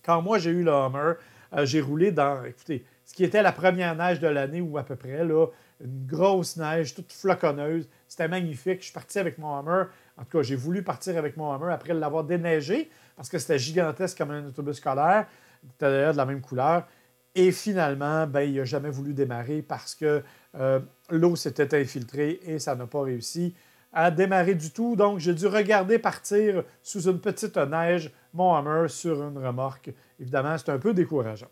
Quand 0.05 0.23
moi 0.23 0.39
j'ai 0.39 0.51
eu 0.51 0.63
le 0.63 0.73
Hummer, 0.73 1.15
euh, 1.55 1.65
j'ai 1.65 1.81
roulé 1.81 2.13
dans, 2.13 2.45
écoutez, 2.45 2.85
ce 3.05 3.15
qui 3.15 3.25
était 3.25 3.43
la 3.43 3.53
première 3.53 3.95
neige 3.97 4.21
de 4.21 4.29
l'année 4.29 4.61
ou 4.61 4.79
à 4.79 4.83
peu 4.83 4.97
près, 4.97 5.25
là, 5.25 5.47
une 5.81 6.07
grosse 6.07 6.57
neige 6.57 6.95
toute 6.95 7.13
floconneuse. 7.13 7.89
C'était 8.09 8.29
magnifique. 8.29 8.81
Je 8.81 8.85
suis 8.85 8.93
parti 8.93 9.19
avec 9.19 9.39
mon 9.39 9.59
Hummer 9.59 9.85
en 10.19 10.25
tout 10.25 10.39
cas, 10.39 10.43
j'ai 10.43 10.57
voulu 10.57 10.83
partir 10.83 11.17
avec 11.17 11.37
mon 11.37 11.53
Hammer 11.53 11.73
après 11.73 11.95
l'avoir 11.95 12.25
déneigé 12.25 12.91
parce 13.17 13.29
que 13.29 13.39
c'était 13.39 13.59
gigantesque 13.59 14.19
comme 14.19 14.33
un 14.33 14.47
autobus 14.47 14.77
scolaire. 14.77 15.27
C'était 15.63 15.91
d'ailleurs 15.91 16.13
de 16.13 16.17
la 16.17 16.27
même 16.27 16.41
couleur. 16.41 16.87
Et 17.35 17.53
finalement, 17.53 18.27
ben, 18.27 18.41
il 18.41 18.57
n'a 18.57 18.65
jamais 18.65 18.91
voulu 18.91 19.15
démarrer 19.15 19.63
parce 19.63 19.95
que 19.95 20.23
euh, 20.57 20.81
l'eau 21.11 21.37
s'était 21.37 21.79
infiltrée 21.81 22.41
et 22.43 22.59
ça 22.59 22.75
n'a 22.75 22.87
pas 22.87 23.03
réussi 23.03 23.55
à 24.01 24.13
démarrer 24.13 24.55
du 24.55 24.71
tout. 24.71 24.95
Donc, 24.95 25.19
j'ai 25.19 25.35
dû 25.35 25.49
regarder 25.49 25.99
partir 25.99 26.63
sous 26.85 27.09
une 27.09 27.19
petite 27.19 27.57
neige 27.57 28.13
mon 28.33 28.55
Hammer 28.55 28.87
sur 28.87 29.21
une 29.21 29.45
remorque. 29.45 29.91
Évidemment, 30.21 30.57
c'est 30.57 30.71
un 30.71 30.79
peu 30.79 30.95
décourageant. 30.95 31.49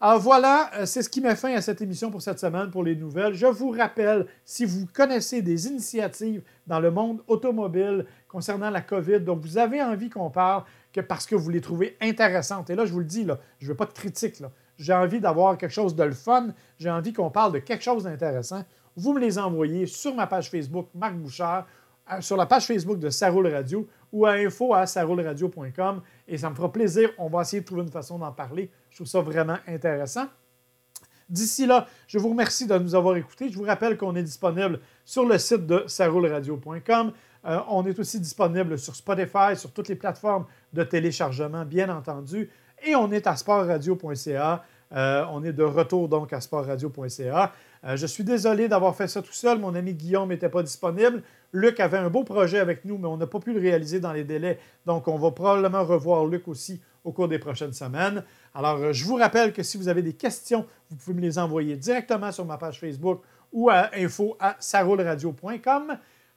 Alors 0.00 0.18
voilà, 0.18 0.70
euh, 0.74 0.86
c'est 0.86 1.02
ce 1.02 1.10
qui 1.10 1.20
met 1.20 1.36
fin 1.36 1.54
à 1.54 1.60
cette 1.60 1.82
émission 1.82 2.10
pour 2.10 2.22
cette 2.22 2.38
semaine 2.38 2.70
pour 2.70 2.82
les 2.82 2.96
nouvelles. 2.96 3.34
Je 3.34 3.46
vous 3.46 3.70
rappelle, 3.70 4.26
si 4.42 4.64
vous 4.64 4.86
connaissez 4.90 5.42
des 5.42 5.66
initiatives 5.66 6.42
dans 6.66 6.80
le 6.80 6.90
monde 6.90 7.22
automobile 7.28 8.06
concernant 8.26 8.70
la 8.70 8.80
COVID 8.80 9.20
dont 9.20 9.36
vous 9.36 9.58
avez 9.58 9.82
envie 9.82 10.08
qu'on 10.08 10.30
parle, 10.30 10.64
que 10.94 11.02
parce 11.02 11.26
que 11.26 11.34
vous 11.34 11.50
les 11.50 11.60
trouvez 11.60 11.98
intéressantes, 12.00 12.70
et 12.70 12.74
là 12.74 12.86
je 12.86 12.92
vous 12.92 13.00
le 13.00 13.04
dis, 13.04 13.26
je 13.58 13.66
ne 13.66 13.70
veux 13.70 13.76
pas 13.76 13.86
de 13.86 13.92
critique, 13.92 14.42
j'ai 14.78 14.94
envie 14.94 15.20
d'avoir 15.20 15.58
quelque 15.58 15.72
chose 15.72 15.94
de 15.94 16.04
le 16.04 16.12
fun, 16.12 16.48
j'ai 16.78 16.90
envie 16.90 17.12
qu'on 17.12 17.30
parle 17.30 17.52
de 17.52 17.58
quelque 17.58 17.84
chose 17.84 18.04
d'intéressant, 18.04 18.64
vous 18.96 19.12
me 19.12 19.20
les 19.20 19.38
envoyez 19.38 19.86
sur 19.86 20.14
ma 20.14 20.26
page 20.26 20.50
Facebook 20.50 20.88
Marc 20.94 21.14
Bouchard, 21.14 21.66
euh, 22.12 22.20
sur 22.20 22.36
la 22.36 22.46
page 22.46 22.66
Facebook 22.66 22.98
de 22.98 23.10
Saroule 23.10 23.48
Radio 23.48 23.86
ou 24.12 24.26
à 24.26 24.32
info 24.32 24.74
à 24.74 24.86
sarouleradio.com 24.86 26.00
et 26.28 26.38
ça 26.38 26.50
me 26.50 26.54
fera 26.54 26.72
plaisir. 26.72 27.10
On 27.18 27.28
va 27.28 27.42
essayer 27.42 27.60
de 27.60 27.66
trouver 27.66 27.82
une 27.82 27.90
façon 27.90 28.18
d'en 28.18 28.32
parler. 28.32 28.70
Je 28.90 28.96
trouve 28.96 29.06
ça 29.06 29.20
vraiment 29.20 29.58
intéressant. 29.66 30.26
D'ici 31.28 31.66
là, 31.66 31.86
je 32.06 32.18
vous 32.18 32.28
remercie 32.28 32.66
de 32.66 32.78
nous 32.78 32.94
avoir 32.94 33.16
écoutés. 33.16 33.48
Je 33.48 33.56
vous 33.56 33.64
rappelle 33.64 33.96
qu'on 33.96 34.14
est 34.14 34.22
disponible 34.22 34.80
sur 35.04 35.26
le 35.26 35.38
site 35.38 35.66
de 35.66 35.84
sarouleradio.com. 35.88 37.12
Euh, 37.46 37.60
on 37.68 37.84
est 37.86 37.98
aussi 37.98 38.20
disponible 38.20 38.78
sur 38.78 38.94
Spotify, 38.94 39.56
sur 39.56 39.72
toutes 39.72 39.88
les 39.88 39.96
plateformes 39.96 40.46
de 40.72 40.84
téléchargement, 40.84 41.64
bien 41.64 41.88
entendu. 41.88 42.50
Et 42.84 42.94
on 42.94 43.10
est 43.10 43.26
à 43.26 43.34
sportradio.ca. 43.34 44.64
Euh, 44.92 45.24
on 45.32 45.42
est 45.42 45.52
de 45.52 45.64
retour 45.64 46.08
donc 46.08 46.32
à 46.32 46.40
sportradio.ca. 46.40 47.52
Euh, 47.84 47.96
je 47.96 48.06
suis 48.06 48.24
désolé 48.24 48.68
d'avoir 48.68 48.94
fait 48.96 49.08
ça 49.08 49.22
tout 49.22 49.32
seul. 49.32 49.58
Mon 49.58 49.74
ami 49.74 49.94
Guillaume 49.94 50.28
n'était 50.28 50.48
pas 50.48 50.62
disponible. 50.62 51.22
Luc 51.52 51.80
avait 51.80 51.98
un 51.98 52.10
beau 52.10 52.24
projet 52.24 52.58
avec 52.58 52.84
nous, 52.84 52.98
mais 52.98 53.06
on 53.06 53.16
n'a 53.16 53.26
pas 53.26 53.40
pu 53.40 53.52
le 53.52 53.60
réaliser 53.60 54.00
dans 54.00 54.12
les 54.12 54.24
délais. 54.24 54.58
Donc, 54.84 55.08
on 55.08 55.16
va 55.16 55.30
probablement 55.30 55.84
revoir 55.84 56.26
Luc 56.26 56.48
aussi 56.48 56.80
au 57.04 57.12
cours 57.12 57.28
des 57.28 57.38
prochaines 57.38 57.72
semaines. 57.72 58.24
Alors, 58.54 58.76
euh, 58.78 58.92
je 58.92 59.04
vous 59.04 59.16
rappelle 59.16 59.52
que 59.52 59.62
si 59.62 59.76
vous 59.76 59.88
avez 59.88 60.02
des 60.02 60.14
questions, 60.14 60.66
vous 60.90 60.96
pouvez 60.96 61.14
me 61.14 61.22
les 61.22 61.38
envoyer 61.38 61.76
directement 61.76 62.32
sur 62.32 62.44
ma 62.44 62.58
page 62.58 62.80
Facebook 62.80 63.22
ou 63.52 63.70
à 63.70 63.90
info 63.94 64.36
à 64.40 64.56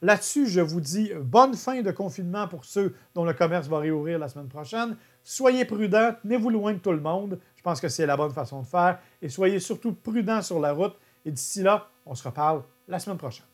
Là-dessus, 0.01 0.47
je 0.47 0.61
vous 0.61 0.79
dis 0.79 1.11
bonne 1.21 1.55
fin 1.55 1.81
de 1.81 1.91
confinement 1.91 2.47
pour 2.47 2.63
ceux 2.63 2.95
dont 3.13 3.25
le 3.25 3.33
commerce 3.33 3.67
va 3.67 3.79
réouvrir 3.79 4.17
la 4.17 4.29
semaine 4.29 4.47
prochaine. 4.47 4.95
Soyez 5.23 5.65
prudents, 5.65 6.13
tenez-vous 6.21 6.49
loin 6.49 6.71
de 6.71 6.77
tout 6.77 6.93
le 6.93 7.01
monde. 7.01 7.37
Je 7.57 7.61
pense 7.61 7.81
que 7.81 7.89
c'est 7.89 8.05
la 8.05 8.15
bonne 8.15 8.31
façon 8.31 8.61
de 8.61 8.65
faire. 8.65 8.99
Et 9.21 9.27
soyez 9.27 9.59
surtout 9.59 9.91
prudents 9.91 10.41
sur 10.41 10.59
la 10.61 10.71
route. 10.71 10.95
Et 11.25 11.31
d'ici 11.31 11.61
là, 11.61 11.89
on 12.05 12.15
se 12.15 12.23
reparle 12.23 12.63
la 12.87 12.99
semaine 12.99 13.17
prochaine. 13.17 13.45